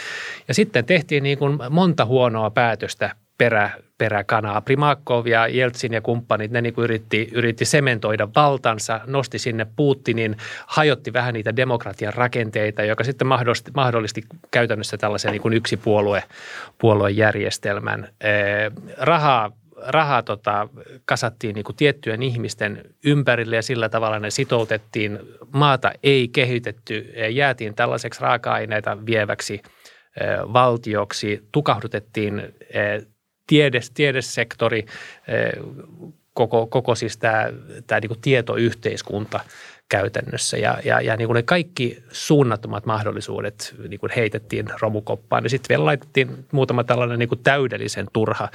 Ja 0.48 0.54
sitten 0.54 0.86
tehtiin 0.86 1.24
niin 1.24 1.38
kuin 1.38 1.60
monta 1.70 2.06
huonoa 2.06 2.50
päätöstä 2.50 3.16
perä, 3.38 3.72
peräkanaa. 3.98 4.62
Primakov 4.62 5.28
ja 5.28 5.48
Jeltsin 5.48 5.94
ja 5.94 6.02
kumppanit, 6.02 6.52
ne 6.52 6.62
niin 6.62 6.74
kuin 6.74 6.84
yritti, 6.84 7.30
yritti 7.32 7.66
sementoida 7.66 8.28
valtansa, 8.36 9.02
nosti 9.06 9.40
sinne 9.40 9.68
Putinin, 9.76 10.38
hajotti 10.68 11.14
vähän 11.14 11.34
niitä 11.34 11.56
demokratian 11.56 12.14
rakenteita, 12.14 12.84
joka 12.84 13.04
sitten 13.04 13.28
mahdollisti, 13.28 13.72
mahdollisti 13.76 14.24
käytännössä 14.52 14.98
tällaisen 14.98 15.32
niin 15.32 15.42
kuin 15.42 15.54
yksipuolue 15.54 16.24
puoluejärjestelmän. 16.78 18.08
Rahaa 18.98 19.52
rahaa 19.88 20.24
tota, 20.24 20.68
kasattiin 21.06 21.56
niin 21.56 21.64
kuin 21.64 21.76
tiettyjen 21.76 22.24
ihmisten 22.24 22.84
ympärille 23.06 23.56
ja 23.56 23.62
sillä 23.62 23.90
tavalla 23.90 24.20
ne 24.20 24.30
sitoutettiin. 24.30 25.20
Maata 25.54 25.92
ei 26.04 26.28
kehitetty, 26.28 27.14
jäätiin 27.30 27.76
tällaiseksi 27.76 28.22
raaka-aineita 28.22 29.06
vieväksi 29.06 29.62
valtioksi, 30.54 31.48
tukahdutettiin 31.52 32.56
tiedes, 33.48 33.92
tiedesektori, 33.92 34.86
koko, 36.34 36.68
koko 36.68 36.96
siis 36.96 37.18
tämä, 37.18 37.46
niin 38.02 38.22
tietoyhteiskunta– 38.22 39.40
käytännössä. 39.92 40.58
Ja, 40.58 40.78
ja, 40.86 41.02
ja 41.02 41.18
niin 41.18 41.28
kuin 41.28 41.36
ne 41.36 41.44
kaikki 41.44 42.04
suunnattomat 42.12 42.86
mahdollisuudet 42.86 43.76
niin 43.88 44.00
kuin 44.00 44.12
heitettiin 44.16 44.66
romukoppaan. 44.82 45.44
Ja 45.44 45.50
sitten 45.50 45.70
vielä 45.70 45.86
laitettiin 45.86 46.46
muutama 46.52 46.84
tällainen 46.84 47.20
niin 47.20 47.30
kuin 47.30 47.44
täydellisen 47.44 48.08
turha, 48.14 48.50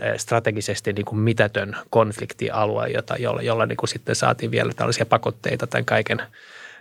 eh, 0.00 0.18
strategisesti 0.18 0.92
niin 0.92 1.04
kuin 1.04 1.18
mitätön 1.18 1.76
konfliktialue, 1.90 2.88
jota, 2.88 3.16
jolla, 3.16 3.42
jolla 3.42 3.66
niin 3.66 3.76
kuin 3.76 3.88
sitten 3.88 4.14
saatiin 4.14 4.50
vielä 4.50 4.72
tällaisia 4.76 5.06
pakotteita 5.06 5.66
tämän 5.66 5.84
kaiken, 5.84 6.22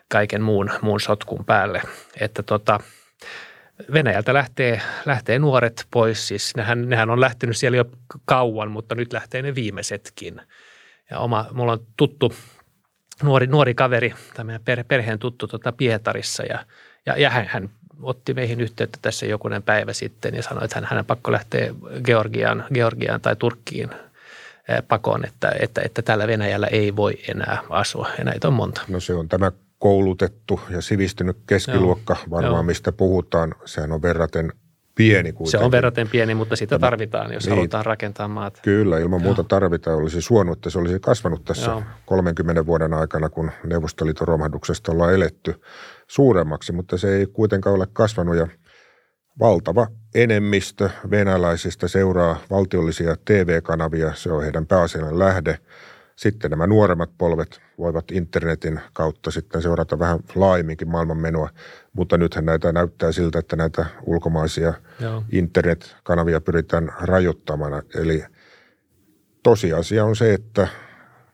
kaiken 0.07 0.41
muun, 0.41 0.69
muun 0.81 0.99
sotkun 0.99 1.45
päälle. 1.45 1.81
Että 2.19 2.43
tota, 2.43 2.79
Venäjältä 3.93 4.33
lähtee, 4.33 4.81
lähtee 5.05 5.39
nuoret 5.39 5.87
pois. 5.91 6.27
Siis 6.27 6.55
nehän, 6.55 6.89
nehän 6.89 7.09
on 7.09 7.21
lähtenyt 7.21 7.57
siellä 7.57 7.77
jo 7.77 7.85
kauan, 8.25 8.71
mutta 8.71 8.95
nyt 8.95 9.13
lähtee 9.13 9.41
ne 9.41 9.55
viimeisetkin. 9.55 10.41
Ja 11.09 11.19
oma, 11.19 11.45
mulla 11.51 11.71
on 11.71 11.85
tuttu 11.97 12.33
nuori, 13.23 13.47
nuori 13.47 13.73
kaveri, 13.73 14.13
tai 14.33 14.45
meidän 14.45 14.61
per, 14.65 14.83
perheen 14.87 15.19
tuttu 15.19 15.47
tuota 15.47 15.71
Pietarissa 15.71 16.43
ja, 16.43 16.65
ja, 17.05 17.17
ja 17.17 17.29
hän, 17.29 17.45
hän 17.49 17.69
otti 18.01 18.33
meihin 18.33 18.61
yhteyttä 18.61 18.97
tässä 19.01 19.25
jokunen 19.25 19.63
päivä 19.63 19.93
sitten 19.93 20.35
ja 20.35 20.43
sanoi, 20.43 20.65
että 20.65 20.77
hän, 20.77 20.87
hänen 20.89 21.05
pakko 21.05 21.31
lähteä 21.31 21.73
Georgiaan, 22.03 22.65
Georgiaan 22.73 23.21
tai 23.21 23.35
Turkkiin 23.35 23.89
pakoon, 24.87 25.25
että, 25.25 25.51
että, 25.59 25.81
että 25.85 26.01
tällä 26.01 26.27
Venäjällä 26.27 26.67
ei 26.67 26.95
voi 26.95 27.13
enää 27.27 27.63
asua 27.69 28.09
ja 28.17 28.23
näitä 28.23 28.47
on 28.47 28.53
monta. 28.53 28.81
No 28.87 28.99
se 28.99 29.13
on 29.13 29.29
tämä 29.29 29.51
koulutettu 29.79 30.59
ja 30.69 30.81
sivistynyt 30.81 31.37
keskiluokka, 31.47 32.15
Joo. 32.19 32.29
varmaan 32.29 32.53
Joo. 32.53 32.63
mistä 32.63 32.91
puhutaan, 32.91 33.55
sehän 33.65 33.91
on 33.91 34.01
verraten 34.01 34.53
pieni 35.01 35.31
kuitenkin. 35.31 35.51
Se 35.59 35.65
on 35.65 35.71
verraten 35.71 36.09
pieni, 36.09 36.35
mutta 36.35 36.55
sitä 36.55 36.79
tarvitaan, 36.79 37.33
jos 37.33 37.45
niin, 37.45 37.55
halutaan 37.55 37.85
rakentaa 37.85 38.27
maata. 38.27 38.59
Kyllä, 38.63 38.99
ilman 38.99 39.21
muuta 39.21 39.43
tarvitaan. 39.43 39.97
Olisi 39.97 40.21
suonut, 40.21 40.57
että 40.57 40.69
se 40.69 40.79
olisi 40.79 40.99
kasvanut 40.99 41.45
tässä 41.45 41.71
Joo. 41.71 41.83
30 42.05 42.65
vuoden 42.65 42.93
aikana, 42.93 43.29
kun 43.29 43.51
Neuvostoliiton 43.63 44.27
romahduksesta 44.27 44.91
ollaan 44.91 45.13
eletty 45.13 45.61
suuremmaksi, 46.07 46.71
mutta 46.71 46.97
se 46.97 47.15
ei 47.15 47.25
kuitenkaan 47.25 47.75
ole 47.75 47.87
kasvanut 47.93 48.35
ja 48.35 48.47
valtava 49.39 49.87
enemmistö 50.15 50.89
venäläisistä 51.11 51.87
seuraa 51.87 52.37
valtiollisia 52.49 53.15
TV-kanavia, 53.25 54.13
se 54.15 54.31
on 54.31 54.43
heidän 54.43 54.67
pääasiallinen 54.67 55.19
lähde. 55.19 55.57
Sitten 56.15 56.51
nämä 56.51 56.67
nuoremmat 56.67 57.09
polvet 57.17 57.61
voivat 57.77 58.11
internetin 58.11 58.79
kautta 58.93 59.31
sitten 59.31 59.61
seurata 59.61 59.99
vähän 59.99 60.19
laajemminkin 60.35 60.89
maailman 60.89 61.17
menoa, 61.17 61.49
mutta 61.93 62.17
nythän 62.17 62.45
näitä 62.45 62.71
näyttää 62.71 63.11
siltä, 63.11 63.39
että 63.39 63.55
näitä 63.55 63.85
ulkomaisia 64.05 64.73
Joo. 64.99 65.23
internetkanavia 65.31 66.41
pyritään 66.41 66.93
rajoittamaan. 67.01 67.83
Eli 67.95 68.23
tosiasia 69.43 70.05
on 70.05 70.15
se, 70.15 70.33
että 70.33 70.67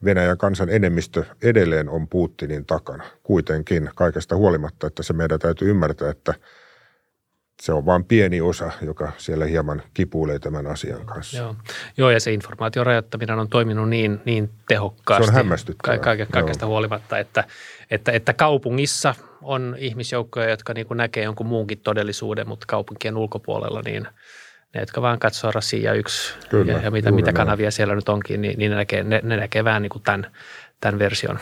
Venäjän 0.04 0.38
kansan 0.38 0.70
enemmistö 0.70 1.24
edelleen 1.42 1.90
on 1.90 2.08
Putinin 2.08 2.66
takana. 2.66 3.04
Kuitenkin 3.24 3.90
kaikesta 3.96 4.36
huolimatta, 4.36 4.88
että 4.88 5.04
se 5.04 5.14
meidän 5.14 5.40
täytyy 5.40 5.70
ymmärtää, 5.70 6.10
että 6.10 6.34
se 7.62 7.74
on 7.74 7.86
vain 7.86 8.04
pieni 8.04 8.42
osa, 8.42 8.72
joka 8.82 9.12
siellä 9.18 9.46
hieman 9.46 9.82
kipuilee 9.94 10.40
tämän 10.40 10.68
asian 10.68 11.06
kanssa. 11.06 11.38
Joo, 11.38 11.56
Joo 11.98 12.10
ja 12.10 12.20
se 12.20 12.34
informaation 12.34 12.86
rajoittaminen 12.86 13.40
on 13.40 13.50
toiminut 13.50 13.90
niin, 13.90 14.22
niin 14.26 14.50
tehokkaasti. 14.68 15.26
Se 15.26 15.32
on 15.32 15.36
hämmästyttävää. 15.36 15.98
Ka- 15.98 16.26
kaikesta 16.32 16.66
Joo. 16.66 16.70
huolimatta, 16.70 17.20
että, 17.20 17.44
että, 17.92 18.12
että 18.12 18.34
kaupungissa 18.34 19.16
on 19.42 19.76
ihmisjoukkoja, 19.80 20.50
jotka 20.50 20.74
niin 20.74 20.88
kuin 20.88 20.98
näkee 20.98 21.24
jonkun 21.24 21.48
muunkin 21.48 21.80
todellisuuden, 21.80 22.48
mutta 22.48 22.66
kaupunkien 22.68 23.18
ulkopuolella 23.18 23.82
niin– 23.86 24.08
ne, 24.74 24.80
jotka 24.80 25.02
vaan 25.02 25.20
katsoo 25.20 25.52
Rasia 25.52 25.94
yksi 25.94 26.34
Kyllä, 26.50 26.72
ja, 26.72 26.80
ja 26.80 26.92
mitä, 26.92 27.12
mitä 27.12 27.34
kanavia 27.34 27.64
näin. 27.64 27.72
siellä 27.72 27.96
nyt 27.96 28.10
onkin, 28.10 28.42
niin, 28.42 28.60
niin 28.60 28.72
ne, 28.72 28.76
näkee, 28.76 29.04
ne, 29.04 29.22
ne 29.24 29.38
näkee 29.38 29.64
vähän 29.64 29.82
niin 29.82 29.90
kuin 29.90 30.04
tämän, 30.04 30.32
tämän 30.82 31.00
version. 31.00 31.40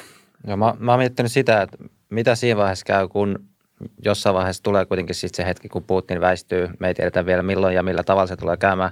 Joo, 0.48 0.58
mä, 0.58 0.74
mä 0.80 0.92
oon 0.92 1.00
miettinyt 1.00 1.32
sitä, 1.32 1.62
että 1.62 1.78
mitä 2.10 2.36
siinä 2.36 2.58
vaiheessa 2.58 2.86
käy, 2.86 3.08
kun 3.08 3.46
jossain 4.06 4.36
vaiheessa 4.36 4.64
tulee 4.64 4.86
kuitenkin 4.86 5.16
sitten 5.16 5.38
se 5.38 5.50
hetki, 5.50 5.70
kun 5.70 5.84
Putin 5.84 6.22
väistyy. 6.22 6.70
Me 6.80 6.88
ei 6.88 6.94
tiedetä 6.94 7.26
vielä 7.26 7.44
milloin 7.44 7.76
ja 7.76 7.84
millä 7.84 8.04
tavalla 8.04 8.28
se 8.28 8.36
tulee 8.36 8.58
käymään, 8.58 8.92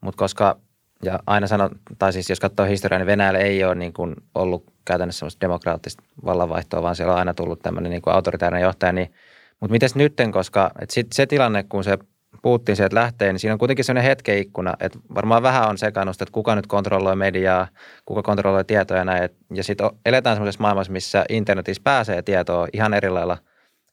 mutta 0.00 0.18
koska, 0.18 0.58
ja 1.02 1.18
aina 1.26 1.46
sanon, 1.46 1.70
tai 1.98 2.12
siis 2.12 2.30
jos 2.30 2.40
katsoo 2.40 2.66
historiaa, 2.66 2.98
niin 2.98 3.06
Venäjällä 3.06 3.38
ei 3.38 3.64
ole 3.64 3.74
niin 3.74 3.92
kuin 3.92 4.16
ollut 4.34 4.64
käytännössä 4.84 5.18
semmoista 5.18 5.40
demokraattista 5.40 6.02
vallanvaihtoa, 6.24 6.82
vaan 6.82 6.96
siellä 6.96 7.12
on 7.12 7.18
aina 7.18 7.34
tullut 7.34 7.62
tämmöinen 7.62 7.90
niin 7.90 8.02
autoritaarinen 8.06 8.62
johtaja, 8.62 8.92
niin 8.92 9.12
mutta 9.60 9.72
miten 9.72 9.90
nytten, 9.94 10.32
koska 10.32 10.70
et 10.80 10.90
sit 10.90 11.12
se 11.12 11.26
tilanne, 11.26 11.62
kun 11.62 11.84
se 11.84 11.98
Putin 12.42 12.76
sieltä 12.76 12.94
lähtee, 12.94 13.32
niin 13.32 13.40
siinä 13.40 13.52
on 13.52 13.58
kuitenkin 13.58 13.84
sellainen 13.84 14.08
hetkeikkuna, 14.08 14.74
että 14.80 14.98
varmaan 15.14 15.42
vähän 15.42 15.68
on 15.68 15.78
sekannusta, 15.78 16.24
että 16.24 16.32
kuka 16.32 16.54
nyt 16.54 16.66
kontrolloi 16.66 17.16
mediaa, 17.16 17.68
kuka 18.04 18.22
kontrolloi 18.22 18.64
tietoja 18.64 19.04
näin. 19.04 19.28
Ja 19.54 19.64
sitten 19.64 19.90
eletään 20.06 20.36
sellaisessa 20.36 20.62
maailmassa, 20.62 20.92
missä 20.92 21.24
internetissä 21.28 21.80
pääsee 21.84 22.22
tietoa 22.22 22.68
ihan 22.72 22.94
eri 22.94 23.10
lailla 23.10 23.38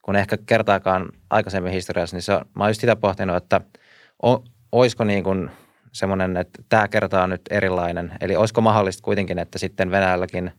kuin 0.06 0.15
ehkä 0.15 0.38
kertaakaan 0.46 1.10
aikaisemmin 1.30 1.74
historiassa. 1.74 2.15
Niin 2.15 2.22
se 2.22 2.34
on, 2.34 2.46
mä 2.56 2.63
oon 2.63 2.70
just 2.70 2.82
sitä 2.82 2.96
pohtinut, 2.96 3.36
että 3.36 3.62
o, 4.24 4.44
olisiko 4.72 5.04
niin 5.04 5.24
kuin 5.24 5.52
semmoinen, 5.91 6.38
että 6.38 6.63
tämä 6.70 6.88
kerta 6.88 7.24
on 7.24 7.30
nyt 7.30 7.41
erilainen. 7.50 8.12
Eli 8.22 8.36
olisiko 8.36 8.62
mahdollista 8.62 9.04
kuitenkin, 9.04 9.39
että 9.39 9.58
sitten 9.60 9.91
Venäjälläkin 9.91 10.52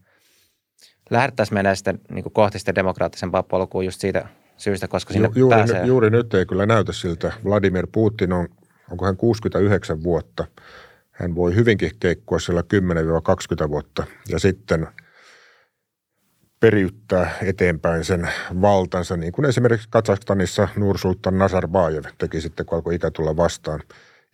lähdettäisiin 1.10 1.54
mennä 1.54 1.74
sitten 1.74 2.00
niin 2.10 2.22
kuin 2.22 2.32
kohti 2.32 2.58
sitten 2.58 2.74
demokraattisempaa 2.74 3.42
polkua 3.42 3.82
just 3.82 4.00
siitä 4.00 4.28
syystä, 4.56 4.88
koska 4.88 5.12
sinne 5.12 5.28
Ju, 5.28 5.40
juuri, 5.40 5.56
pääsee. 5.56 5.86
Juuri 5.86 6.10
nyt 6.10 6.34
ei 6.34 6.46
kyllä 6.46 6.66
näytä 6.66 6.92
siltä. 6.92 7.32
Vladimir 7.44 7.86
Putin 7.92 8.32
on, 8.32 8.48
onko 8.90 9.06
hän 9.06 9.16
69 9.16 10.02
vuotta. 10.02 10.44
Hän 11.10 11.34
voi 11.34 11.54
hyvinkin 11.54 11.90
keikkua 12.00 12.38
siellä 12.38 12.62
10-20 13.66 13.68
vuotta 13.68 14.04
ja 14.28 14.38
sitten 14.38 14.88
periyttää 16.60 17.30
eteenpäin 17.42 18.04
sen 18.04 18.28
valtansa, 18.60 19.16
niin 19.16 19.32
kuin 19.32 19.46
esimerkiksi 19.46 19.88
Kazakstanissa 19.90 20.68
Nursultan 20.76 21.38
Nazarbayev 21.38 22.04
teki 22.18 22.40
sitten, 22.40 22.66
kun 22.66 22.76
alkoi 22.76 22.94
ikä 22.94 23.10
tulla 23.10 23.36
vastaan. 23.36 23.80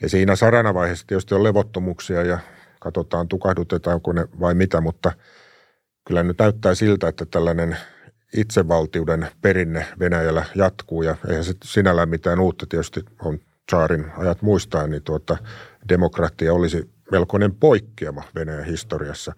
Ja 0.03 0.09
siinä 0.09 0.37
saranavaiheessa 0.37 1.07
tietysti 1.07 1.35
on 1.35 1.43
levottomuuksia 1.43 2.23
ja 2.23 2.39
katsotaan, 2.81 3.29
tukahdutetaanko 3.29 4.13
ne 4.13 4.29
vai 4.41 4.55
mitä, 4.55 4.81
mutta 4.81 5.13
kyllä 6.07 6.23
nyt 6.23 6.39
näyttää 6.39 6.75
siltä, 6.75 7.09
että 7.09 7.27
tällainen 7.27 7.77
itsevaltiuden 8.37 9.29
perinne 9.41 9.87
Venäjällä 9.99 10.45
jatkuu 10.55 11.03
ja 11.03 11.17
eihän 11.29 11.45
se 11.45 11.55
sinällään 11.65 12.09
mitään 12.09 12.41
uutta 12.41 12.67
tietysti 12.69 13.01
on 13.25 13.39
Tsaarin 13.67 14.13
ajat 14.17 14.43
muistaa, 14.43 14.87
niin 14.87 15.03
tuota, 15.03 15.37
demokratia 15.89 16.55
olisi 16.55 16.91
melkoinen 17.11 17.55
poikkeama 17.55 18.23
Venäjän 18.35 18.65
historiassa. 18.65 19.33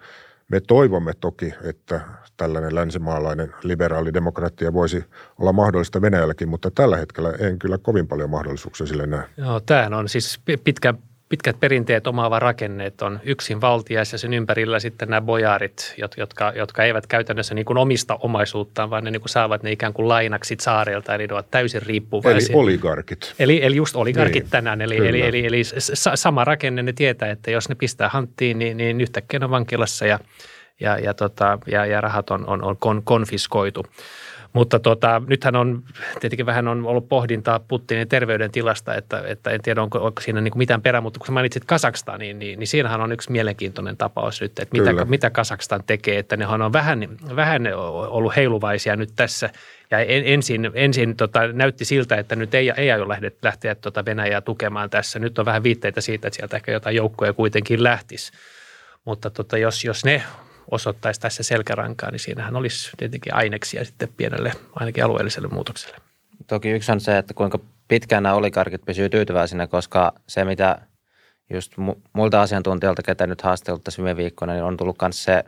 Me 0.48 0.61
toivomme 0.61 1.12
toki, 1.20 1.54
että 1.62 2.00
tällainen 2.37 2.74
länsimaalainen 2.74 3.54
liberaali 3.62 4.14
demokratia 4.14 4.72
voisi 4.72 5.04
olla 5.38 5.52
mahdollista 5.52 6.02
Venäjälläkin, 6.02 6.48
mutta 6.48 6.70
tällä 6.70 6.96
hetkellä 6.96 7.33
en 7.38 7.59
kyllä 7.59 7.78
kovin 7.78 8.09
paljon 8.09 8.30
mahdollisuuksia 8.30 8.87
sille 8.87 9.07
näe. 9.07 9.24
Joo, 9.37 9.61
tämähän 9.61 9.94
on 9.94 10.09
siis 10.09 10.40
pitkä 10.64 10.94
pitkät 11.29 11.61
perinteet 11.61 12.07
omaava 12.07 12.39
rakenne, 12.39 12.87
että 12.87 13.07
on 13.07 13.21
yksin 13.23 13.61
valtias 13.61 14.13
ja 14.13 14.19
sen 14.19 14.35
ympärillä 14.35 14.81
sitten 14.81 15.09
nämä 15.09 15.21
bojarit, 15.21 15.95
jotka, 16.17 16.53
jotka 16.57 16.85
eivät 16.85 17.07
käytännössä 17.07 17.55
niin 17.55 17.65
kuin 17.65 17.79
omista 17.79 18.19
omaisuuttaan, 18.21 18.91
vaan 18.91 19.05
ne 19.05 19.11
niin 19.11 19.21
kuin 19.21 19.31
saavat 19.31 19.63
ne 19.63 19.73
ikään 19.73 19.93
kuin 19.93 20.09
lainaksi 20.09 20.57
saarilta, 20.61 21.15
eli 21.15 21.27
ne 21.27 21.35
ovat 21.35 21.51
täysin 21.51 21.83
riippuvaisia. 21.83 22.53
Eli 22.53 22.63
oligarkit. 22.63 23.35
Eli, 23.39 23.65
eli 23.65 23.77
just 23.77 23.97
oligarkit 23.97 24.43
niin, 24.43 24.51
tänään, 24.51 24.81
eli, 24.81 24.97
eli, 24.97 25.23
eli, 25.23 25.47
eli 25.47 25.63
sama 26.15 26.45
rakenne, 26.45 26.83
ne 26.83 26.93
tietää, 26.93 27.31
että 27.31 27.51
jos 27.51 27.69
ne 27.69 27.75
pistää 27.75 28.09
hanttiin, 28.09 28.59
niin, 28.59 28.77
niin 28.77 29.01
yhtäkkiä 29.01 29.39
ne 29.39 29.45
on 29.45 29.51
vankilassa 29.51 30.07
ja, 30.07 30.19
ja, 30.81 30.99
ja, 30.99 31.15
tota, 31.15 31.59
ja, 31.67 31.87
ja 31.87 32.01
rahat 32.01 32.31
on, 32.31 32.49
on, 32.49 32.63
on 32.63 33.03
konfiskoitu. 33.05 33.87
Mutta 34.55 34.79
tota, 34.79 35.23
nythän 35.27 35.57
on, 35.57 35.83
tietenkin 36.21 36.47
vähän 36.47 36.69
on 36.69 36.87
ollut 36.87 37.09
pohdintaa 37.09 37.59
Putinin 37.59 38.09
terveydentilasta, 38.09 38.95
että, 38.95 39.23
että 39.27 39.51
en 39.51 39.62
tiedä 39.62 39.83
onko, 39.83 39.99
onko 39.99 40.23
siinä 40.23 40.40
niin 40.40 40.53
kuin 40.53 40.59
mitään 40.59 40.83
perää, 40.83 41.01
mutta 41.01 41.19
kun 41.19 41.27
sä 41.27 41.33
mainitsit 41.33 41.64
Kazakstan, 41.64 42.21
niin, 42.21 42.38
niin 42.38 42.67
siinähän 42.67 43.01
on 43.01 43.12
yksi 43.12 43.33
mielenkiintoinen 43.33 43.97
tapaus 43.97 44.40
nyt, 44.40 44.59
että 44.59 44.79
mitä, 44.79 45.05
mitä 45.05 45.31
Kazakstan 45.31 45.83
tekee, 45.87 46.19
että 46.19 46.37
nehän 46.37 46.62
on 46.62 46.73
vähän, 46.73 47.09
vähän 47.37 47.62
ollut 48.09 48.37
heiluvaisia 48.37 48.97
nyt 48.97 49.11
tässä 49.17 49.51
ja 49.90 49.99
ensin, 49.99 50.71
ensin 50.75 51.17
tota, 51.17 51.49
näytti 51.53 51.85
siltä, 51.85 52.17
että 52.17 52.37
nyt 52.37 52.55
ei, 52.55 52.73
ei 52.77 52.90
aio 52.90 53.09
lähteä, 53.09 53.31
lähteä 53.43 53.75
tota 53.75 54.05
Venäjää 54.05 54.40
tukemaan 54.40 54.90
tässä. 54.90 55.19
Nyt 55.19 55.38
on 55.38 55.45
vähän 55.45 55.62
viitteitä 55.62 56.01
siitä, 56.01 56.29
että 56.29 56.37
sieltä 56.37 56.57
ehkä 56.57 56.73
jotain 56.73 56.97
joukkoja 56.97 57.33
kuitenkin 57.33 57.83
lähtisi. 57.83 58.33
Mutta 59.05 59.31
tota, 59.31 59.59
jos, 59.59 59.85
jos 59.85 60.05
ne 60.05 60.23
osoittaisi 60.70 61.20
tässä 61.20 61.42
selkärankaa, 61.42 62.11
niin 62.11 62.20
siinähän 62.20 62.57
olisi 62.57 62.90
tietenkin 62.96 63.35
aineksia 63.35 63.85
sitten 63.85 64.09
pienelle, 64.16 64.53
ainakin 64.74 65.05
alueelliselle 65.05 65.48
muutokselle. 65.48 65.96
Toki 66.46 66.70
yksi 66.70 66.92
on 66.92 67.00
se, 67.00 67.18
että 67.18 67.35
kuinka 67.35 67.59
pitkään 67.88 68.22
nämä 68.22 68.35
oligarkit 68.35 68.85
pysyy 68.85 69.09
tyytyväisinä, 69.09 69.66
koska 69.66 70.12
se, 70.27 70.44
mitä 70.44 70.79
just 71.50 71.72
muilta 72.12 72.42
asiantuntijoilta, 72.42 73.03
ketä 73.03 73.27
nyt 73.27 73.42
haastattelut 73.42 73.85
tässä 73.85 74.03
viime 74.03 74.16
viikkoina, 74.16 74.53
niin 74.53 74.64
on 74.64 74.77
tullut 74.77 74.96
myös 75.03 75.24
se 75.24 75.44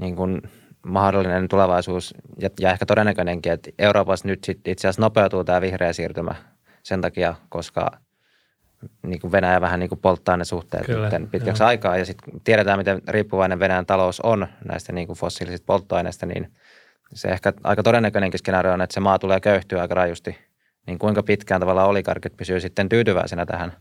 niin 0.00 0.16
kuin 0.16 0.42
mahdollinen 0.86 1.48
tulevaisuus 1.48 2.14
ja, 2.38 2.50
ja 2.60 2.72
ehkä 2.72 2.86
todennäköinenkin, 2.86 3.52
että 3.52 3.70
Euroopassa 3.78 4.28
nyt 4.28 4.44
sit 4.44 4.68
itse 4.68 4.88
asiassa 4.88 5.02
nopeutuu 5.02 5.44
tämä 5.44 5.60
vihreä 5.60 5.92
siirtymä 5.92 6.34
sen 6.82 7.00
takia, 7.00 7.34
koska 7.48 7.90
niin 9.02 9.20
kuin 9.20 9.32
Venäjä 9.32 9.60
vähän 9.60 9.80
niin 9.80 9.88
kuin 9.88 10.00
polttaa 10.00 10.36
ne 10.36 10.44
suhteet 10.44 10.86
Kyllä, 10.86 11.10
pitkäksi 11.30 11.62
joo. 11.62 11.68
aikaa. 11.68 11.96
Ja 11.96 12.04
sitten 12.04 12.40
tiedetään, 12.44 12.78
miten 12.78 13.02
riippuvainen 13.08 13.58
Venäjän 13.58 13.86
talous 13.86 14.20
on 14.20 14.46
näistä 14.64 14.92
niin 14.92 15.06
kuin 15.06 15.16
fossiilisista 15.16 15.66
polttoaineista, 15.66 16.26
niin 16.26 16.52
se 17.14 17.28
ehkä 17.28 17.52
aika 17.64 17.82
todennäköinenkin 17.82 18.38
skenaario 18.38 18.72
on, 18.72 18.82
että 18.82 18.94
se 18.94 19.00
maa 19.00 19.18
tulee 19.18 19.40
köyhtyä 19.40 19.80
aika 19.80 19.94
rajusti. 19.94 20.38
Niin 20.86 20.98
kuinka 20.98 21.22
pitkään 21.22 21.60
tavallaan 21.60 21.88
oligarkit 21.88 22.36
pysyy 22.36 22.60
sitten 22.60 22.88
tyytyväisenä 22.88 23.46
tähän 23.46 23.72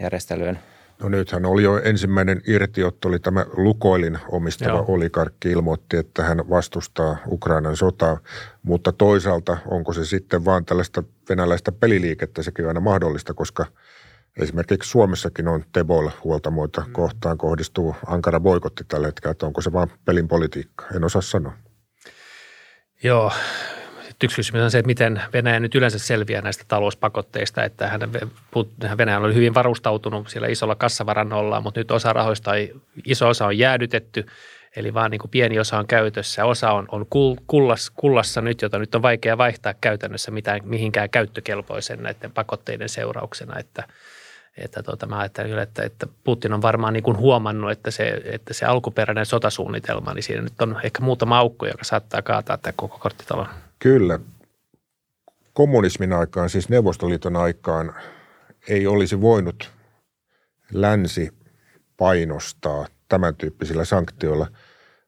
järjestelyyn? 0.00 0.58
No 1.02 1.08
nythän 1.08 1.46
oli 1.46 1.62
jo 1.62 1.82
ensimmäinen 1.84 2.42
irtiotto, 2.46 3.08
oli 3.08 3.18
tämä 3.18 3.46
Lukoilin 3.56 4.18
omistava 4.28 4.70
Joo. 4.70 4.84
oligarkki 4.88 5.50
ilmoitti, 5.50 5.96
että 5.96 6.22
hän 6.22 6.50
vastustaa 6.50 7.16
Ukrainan 7.26 7.76
sotaa, 7.76 8.18
mutta 8.62 8.92
toisaalta 8.92 9.56
onko 9.66 9.92
se 9.92 10.04
sitten 10.04 10.44
vaan 10.44 10.64
tällaista 10.64 11.02
venäläistä 11.28 11.72
peliliikettä, 11.72 12.42
sekin 12.42 12.64
on 12.64 12.68
aina 12.68 12.80
mahdollista, 12.80 13.34
koska– 13.34 13.66
Esimerkiksi 14.38 14.90
Suomessakin 14.90 15.48
on 15.48 15.64
Tebol 15.72 16.08
huoltamoita 16.24 16.80
mm. 16.80 16.92
kohtaan 16.92 17.38
kohdistuu 17.38 17.96
ankara 18.06 18.40
boikotti 18.40 18.84
tällä 18.88 19.06
hetkellä, 19.06 19.30
että 19.30 19.46
onko 19.46 19.60
se 19.60 19.72
vaan 19.72 19.88
pelin 20.04 20.28
politiikka. 20.28 20.86
En 20.96 21.04
osaa 21.04 21.22
sanoa. 21.22 21.52
Joo, 23.02 23.32
yksi 24.24 24.36
kysymys 24.36 24.62
on 24.62 24.70
se, 24.70 24.78
että 24.78 24.86
miten 24.86 25.22
Venäjä 25.32 25.60
nyt 25.60 25.74
yleensä 25.74 25.98
selviää 25.98 26.42
näistä 26.42 26.64
talouspakotteista, 26.68 27.64
että 27.64 27.88
hän, 27.88 28.00
Venäjä 28.98 29.18
oli 29.18 29.34
hyvin 29.34 29.54
varustautunut 29.54 30.28
siellä 30.28 30.48
isolla 30.48 30.74
kassavarannolla, 30.74 31.60
mutta 31.60 31.80
nyt 31.80 31.90
osa 31.90 32.12
rahoista, 32.12 32.50
iso 33.04 33.28
osa 33.28 33.46
on 33.46 33.58
jäädytetty 33.58 34.26
Eli 34.76 34.94
vaan 34.94 35.10
niin 35.10 35.18
kuin 35.18 35.30
pieni 35.30 35.58
osa 35.58 35.78
on 35.78 35.86
käytössä. 35.86 36.44
Osa 36.44 36.72
on, 36.72 36.86
on 36.92 37.06
kullas, 37.46 37.90
kullassa 37.96 38.40
nyt, 38.40 38.62
jota 38.62 38.78
nyt 38.78 38.94
on 38.94 39.02
vaikea 39.02 39.38
vaihtaa 39.38 39.74
käytännössä 39.80 40.30
mitään, 40.30 40.60
mihinkään 40.64 41.10
käyttökelpoisen 41.10 42.02
näiden 42.02 42.32
pakotteiden 42.32 42.88
seurauksena. 42.88 43.58
Että, 43.58 43.88
että 44.64 44.82
tuota, 44.82 45.06
mä 45.06 45.18
ajattelen 45.18 45.58
että, 45.58 45.82
että 45.82 46.06
Putin 46.24 46.52
on 46.52 46.62
varmaan 46.62 46.92
niin 46.92 47.02
kuin 47.02 47.16
huomannut, 47.16 47.70
että 47.70 47.90
se, 47.90 48.22
että 48.24 48.54
se 48.54 48.66
alkuperäinen 48.66 49.26
sotasuunnitelma, 49.26 50.14
niin 50.14 50.22
siinä 50.22 50.42
nyt 50.42 50.60
on 50.60 50.80
ehkä 50.82 51.02
muutama 51.02 51.38
aukko, 51.38 51.66
joka 51.66 51.84
saattaa 51.84 52.22
kaataa 52.22 52.58
tämä 52.58 52.72
koko 52.76 52.98
korttitalon. 52.98 53.46
Kyllä. 53.78 54.18
Kommunismin 55.52 56.12
aikaan, 56.12 56.50
siis 56.50 56.68
Neuvostoliiton 56.68 57.36
aikaan, 57.36 57.94
ei 58.68 58.86
olisi 58.86 59.20
voinut 59.20 59.72
länsi 60.72 61.30
painostaa 61.96 62.86
tämän 63.08 63.36
tyyppisillä 63.36 63.84
sanktioilla, 63.84 64.46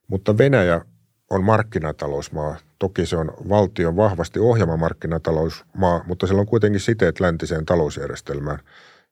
mutta 0.07 0.37
Venäjä 0.37 0.81
on 1.29 1.43
markkinatalousmaa. 1.43 2.55
Toki 2.79 3.05
se 3.05 3.17
on 3.17 3.33
valtion 3.49 3.95
vahvasti 3.95 4.39
ohjelma 4.39 4.77
markkinatalousmaa, 4.77 6.03
mutta 6.07 6.27
sillä 6.27 6.41
on 6.41 6.47
kuitenkin 6.47 6.79
siteet 6.79 7.19
läntiseen 7.19 7.65
talousjärjestelmään. 7.65 8.59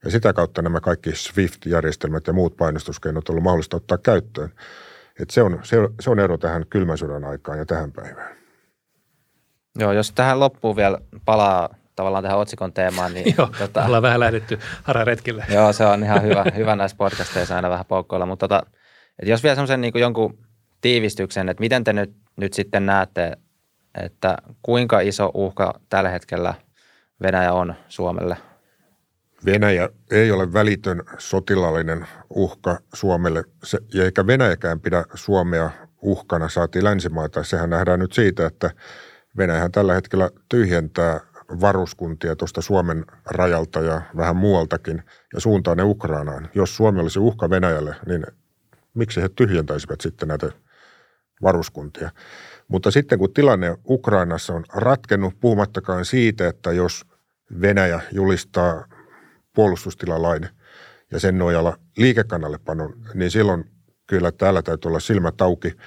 Ja 0.05 0.11
sitä 0.11 0.33
kautta 0.33 0.61
nämä 0.61 0.79
kaikki 0.79 1.15
SWIFT-järjestelmät 1.15 2.27
ja 2.27 2.33
muut 2.33 2.57
painostuskeinot 2.57 3.29
on 3.29 3.33
ollut 3.33 3.43
mahdollista 3.43 3.77
ottaa 3.77 3.97
käyttöön. 3.97 4.49
Et 5.19 5.29
se, 5.29 5.41
on, 5.41 5.59
se, 5.63 5.77
se 5.99 6.09
on 6.09 6.19
ero 6.19 6.37
tähän 6.37 6.65
kylmän 6.69 6.97
sodan 6.97 7.25
aikaan 7.25 7.57
ja 7.57 7.65
tähän 7.65 7.91
päivään. 7.91 8.37
Joo, 9.79 9.91
jos 9.91 10.11
tähän 10.11 10.39
loppuun 10.39 10.75
vielä 10.75 10.99
palaa 11.25 11.69
tavallaan 11.95 12.23
tähän 12.23 12.39
otsikon 12.39 12.73
teemaan. 12.73 13.13
Niin, 13.13 13.33
joo, 13.37 13.49
tota, 13.59 13.85
ollaan 13.85 14.03
vähän 14.03 14.19
lähdetty 14.19 14.59
hararetkille. 14.83 15.45
Joo, 15.53 15.73
se 15.73 15.85
on 15.85 16.03
ihan 16.03 16.23
hyvä, 16.23 16.45
hyvä 16.55 16.75
näissä 16.75 16.97
podcasteissa 16.97 17.55
aina 17.55 17.69
vähän 17.69 17.85
poukkoilla. 17.85 18.25
Mutta 18.25 18.47
tota, 18.47 18.63
että 19.19 19.31
jos 19.31 19.43
vielä 19.43 19.55
semmoisen 19.55 19.81
niin 19.81 19.93
jonkun 19.95 20.37
tiivistyksen, 20.81 21.49
että 21.49 21.61
miten 21.61 21.83
te 21.83 21.93
nyt, 21.93 22.15
nyt 22.35 22.53
sitten 22.53 22.85
näette, 22.85 23.37
että 24.03 24.37
kuinka 24.61 24.99
iso 24.99 25.31
uhka 25.33 25.79
tällä 25.89 26.09
hetkellä 26.09 26.53
Venäjä 27.21 27.53
on 27.53 27.75
Suomelle? 27.87 28.37
Venäjä 29.45 29.89
ei 30.11 30.31
ole 30.31 30.53
välitön 30.53 31.03
sotilaallinen 31.17 32.07
uhka 32.29 32.79
Suomelle, 32.93 33.43
se, 33.63 33.77
eikä 34.03 34.27
Venäjäkään 34.27 34.79
pidä 34.79 35.05
Suomea 35.13 35.69
uhkana, 36.01 36.49
saatiin 36.49 36.83
länsimaita. 36.83 37.43
Sehän 37.43 37.69
nähdään 37.69 37.99
nyt 37.99 38.13
siitä, 38.13 38.47
että 38.47 38.71
Venäjähän 39.37 39.71
tällä 39.71 39.93
hetkellä 39.93 40.29
tyhjentää 40.49 41.19
varuskuntia 41.61 42.35
tuosta 42.35 42.61
Suomen 42.61 43.05
rajalta 43.25 43.81
ja 43.81 44.01
vähän 44.17 44.35
muualtakin 44.35 45.03
ja 45.33 45.39
suuntaa 45.39 45.75
ne 45.75 45.83
Ukrainaan. 45.83 46.49
Jos 46.55 46.75
Suomi 46.75 46.99
olisi 46.99 47.19
uhka 47.19 47.49
Venäjälle, 47.49 47.95
niin 48.05 48.25
miksi 48.93 49.21
he 49.21 49.29
tyhjentäisivät 49.29 50.01
sitten 50.01 50.27
näitä 50.27 50.51
varuskuntia? 51.41 52.11
Mutta 52.67 52.91
sitten 52.91 53.19
kun 53.19 53.33
tilanne 53.33 53.77
Ukrainassa 53.89 54.53
on 54.53 54.63
ratkennut, 54.73 55.33
puhumattakaan 55.39 56.05
siitä, 56.05 56.47
että 56.47 56.71
jos 56.71 57.05
Venäjä 57.61 58.01
julistaa 58.11 58.85
puolustustilalain 59.55 60.49
ja 61.11 61.19
sen 61.19 61.37
nojalla 61.37 61.77
liikekannallepanon, 61.97 62.93
niin 63.13 63.31
silloin 63.31 63.65
kyllä 64.07 64.31
täällä 64.31 64.61
täytyy 64.61 64.89
olla 64.89 64.99
silmät 64.99 65.41
auki– 65.41 65.73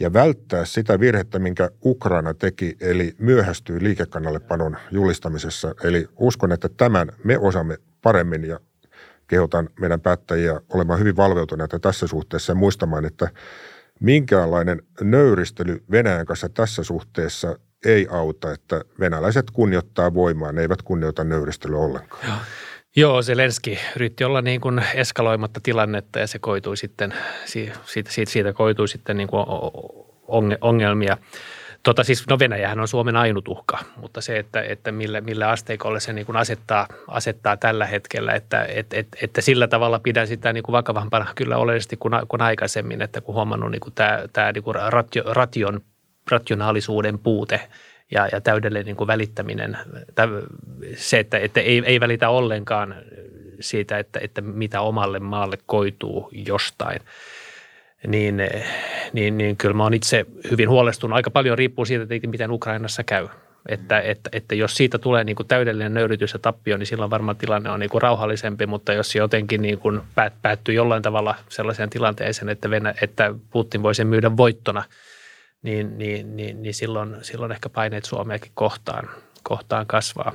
ja 0.00 0.12
välttää 0.12 0.64
sitä 0.64 1.00
virhettä, 1.00 1.38
minkä 1.38 1.70
Ukraina 1.84 2.34
teki, 2.34 2.76
eli 2.80 3.14
myöhästyy 3.18 3.82
liikekannallepanon 3.82 4.76
julistamisessa. 4.90 5.74
Eli 5.84 6.08
uskon, 6.16 6.52
että 6.52 6.68
tämän 6.68 7.12
me 7.24 7.38
osaamme 7.38 7.78
paremmin 8.02 8.44
ja 8.44 8.60
kehotan 9.26 9.68
meidän 9.80 10.00
päättäjiä 10.00 10.60
olemaan 10.68 11.00
hyvin 11.00 11.16
valveutuneita 11.16 11.78
tässä 11.78 12.06
suhteessa 12.06 12.52
ja 12.52 12.56
muistamaan, 12.56 13.04
että 13.04 13.28
minkäänlainen 14.00 14.82
nöyristely 15.00 15.82
Venäjän 15.90 16.26
kanssa 16.26 16.48
tässä 16.48 16.82
suhteessa 16.84 17.58
ei 17.84 18.06
auta, 18.10 18.52
että 18.52 18.84
venäläiset 19.00 19.50
kunnioittaa 19.50 20.14
voimaa, 20.14 20.52
ne 20.52 20.60
eivät 20.60 20.82
kunnioita 20.82 21.24
nöyristelyä 21.24 21.78
ollenkaan. 21.78 22.26
Joo. 22.26 22.36
Joo, 22.96 23.22
Zelenski 23.22 23.78
yritti 23.96 24.24
olla 24.24 24.42
niin 24.42 24.60
kuin 24.60 24.82
eskaloimatta 24.94 25.60
tilannetta 25.62 26.18
ja 26.18 26.26
se 26.26 26.38
koitui 26.38 26.76
sitten, 26.76 27.14
siitä, 27.44 27.78
siitä, 27.84 28.30
siitä 28.30 28.52
koitui 28.52 28.88
sitten 28.88 29.16
niin 29.16 29.28
kuin 29.28 29.44
ongelmia. 30.60 31.16
Tota 31.82 32.04
siis, 32.04 32.24
no 32.30 32.38
Venäjähän 32.38 32.80
on 32.80 32.88
Suomen 32.88 33.16
ainut 33.16 33.48
uhka, 33.48 33.78
mutta 33.96 34.20
se, 34.20 34.38
että, 34.38 34.62
että 34.62 34.92
millä, 34.92 35.20
millä 35.20 35.48
asteikolle 35.48 36.00
se 36.00 36.12
niin 36.12 36.26
kuin 36.26 36.36
asettaa, 36.36 36.88
asettaa 37.08 37.56
tällä 37.56 37.86
hetkellä, 37.86 38.32
että 38.32 38.64
et, 38.64 38.94
et, 38.94 39.08
että 39.22 39.40
sillä 39.40 39.68
tavalla 39.68 39.98
pidän 39.98 40.26
sitä 40.26 40.52
niin 40.52 40.62
kuin 40.62 40.72
vakavampana 40.72 41.32
kyllä 41.34 41.56
oleellisesti 41.56 41.96
kuin, 41.96 42.14
kuin 42.28 42.42
aikaisemmin, 42.42 43.02
että 43.02 43.20
kun 43.20 43.34
huomannut 43.34 43.70
niin 43.70 43.80
kuin 43.80 43.94
tämä, 43.94 44.24
tämä 44.32 44.52
niin 44.52 44.64
kuin 44.64 44.76
ratio, 44.88 45.22
ration, 45.26 45.80
rationaalisuuden 46.30 47.18
puute– 47.18 47.60
ja, 48.12 48.28
ja 48.32 48.40
täydellinen 48.40 48.86
niin 48.86 48.96
kuin 48.96 49.08
välittäminen, 49.08 49.76
se, 50.96 51.18
että, 51.18 51.38
että 51.38 51.60
ei, 51.60 51.82
ei 51.86 52.00
välitä 52.00 52.28
ollenkaan 52.28 52.94
siitä, 53.60 53.98
että, 53.98 54.20
että 54.22 54.40
mitä 54.40 54.80
omalle 54.80 55.18
maalle 55.18 55.58
koituu 55.66 56.28
jostain, 56.32 57.00
niin, 58.06 58.42
niin, 59.12 59.38
niin 59.38 59.56
kyllä 59.56 59.74
mä 59.74 59.82
oon 59.82 59.94
itse 59.94 60.26
hyvin 60.50 60.68
huolestunut. 60.68 61.16
Aika 61.16 61.30
paljon 61.30 61.58
riippuu 61.58 61.84
siitä, 61.84 62.02
että 62.02 62.28
miten 62.28 62.50
Ukrainassa 62.50 63.04
käy. 63.04 63.28
Että, 63.68 64.00
että, 64.00 64.30
että 64.32 64.54
jos 64.54 64.76
siitä 64.76 64.98
tulee 64.98 65.24
niin 65.24 65.36
kuin 65.36 65.48
täydellinen 65.48 65.94
nöyrytys 65.94 66.32
ja 66.32 66.38
tappio, 66.38 66.76
niin 66.76 66.86
silloin 66.86 67.10
varmaan 67.10 67.36
tilanne 67.36 67.70
on 67.70 67.80
niin 67.80 67.90
kuin 67.90 68.02
rauhallisempi, 68.02 68.66
mutta 68.66 68.92
jos 68.92 69.12
se 69.12 69.18
jotenkin 69.18 69.62
niin 69.62 69.78
kuin 69.78 70.00
päät, 70.14 70.32
päättyy 70.42 70.74
jollain 70.74 71.02
tavalla 71.02 71.34
sellaiseen 71.48 71.90
tilanteeseen, 71.90 72.48
että, 72.48 72.70
Venä, 72.70 72.94
että 73.02 73.34
Putin 73.50 73.82
voi 73.82 73.94
sen 73.94 74.06
myydä 74.06 74.36
voittona– 74.36 74.84
niin, 75.62 75.98
niin, 75.98 76.36
niin, 76.36 76.62
niin 76.62 76.74
silloin, 76.74 77.16
silloin 77.22 77.52
ehkä 77.52 77.68
paineet 77.68 78.04
Suomeakin 78.04 78.52
kohtaan, 78.54 79.10
kohtaan 79.42 79.86
kasvaa. 79.86 80.32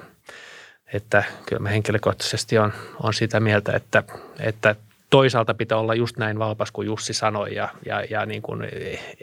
Että 0.94 1.24
kyllä 1.46 1.60
mä 1.60 1.70
henkilökohtaisesti 1.70 2.58
on, 2.58 2.74
on 3.04 3.14
sitä 3.14 3.40
mieltä, 3.40 3.72
että, 3.72 4.04
että 4.40 4.76
toisaalta 5.10 5.54
pitää 5.54 5.78
olla 5.78 5.96
just 5.96 6.18
näin 6.18 6.40
valpas 6.40 6.72
kuin 6.72 6.86
Jussi 6.86 7.14
sanoi 7.14 7.56
ja, 7.56 7.70
ja, 7.86 8.04
ja 8.10 8.26
niin 8.26 8.42
kuin 8.42 8.62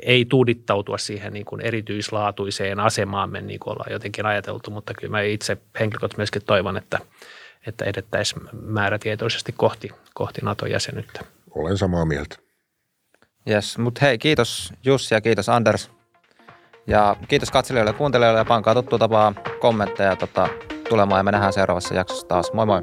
ei 0.03 0.25
tuudittautua 0.25 0.99
siihen 0.99 1.33
niin 1.33 1.45
kuin 1.45 1.61
erityislaatuiseen 1.61 2.81
asemaamme 2.81 3.41
niin 3.41 3.61
kuin 3.61 3.73
ollaan 3.73 3.93
jotenkin 3.93 4.27
ajateltu, 4.27 4.71
mutta 4.71 4.95
kyllä 4.95 5.11
mä 5.11 5.21
itse 5.23 5.57
henkilökohtaisesti 5.81 6.21
myöskin 6.21 6.43
toivon, 6.47 6.77
että, 6.77 6.99
että 7.67 7.85
edettäisiin 7.85 8.43
määrätietoisesti 8.63 9.53
kohti, 9.53 9.91
kohti 10.15 10.41
NATO-jäsenyyttä. 10.45 11.21
Olen 11.51 11.79
samaa 11.79 12.05
mieltä. 12.05 12.44
Yes, 13.51 13.79
mutta 13.79 14.01
hei, 14.03 14.19
kiitos 14.19 14.73
Jussi 14.85 15.15
ja 15.15 15.21
kiitos 15.21 15.49
Anders. 15.49 15.91
Ja 16.87 17.17
kiitos 17.29 17.51
katselijoille 17.51 17.91
ja 17.91 17.99
kuuntelijoille 17.99 18.41
ja 18.41 18.45
pankaa 18.45 18.75
tuttu 18.75 18.99
tapaa 18.99 19.35
kommentteja 19.61 20.17
tota, 20.17 20.49
tulemaan 20.89 21.19
ja 21.19 21.25
me 21.25 21.33
nähdään 21.33 21.53
seuraavassa 21.53 21.95
jaksossa 21.95 22.27
taas. 22.27 22.53
Moi 22.53 22.67
moi! 22.67 22.83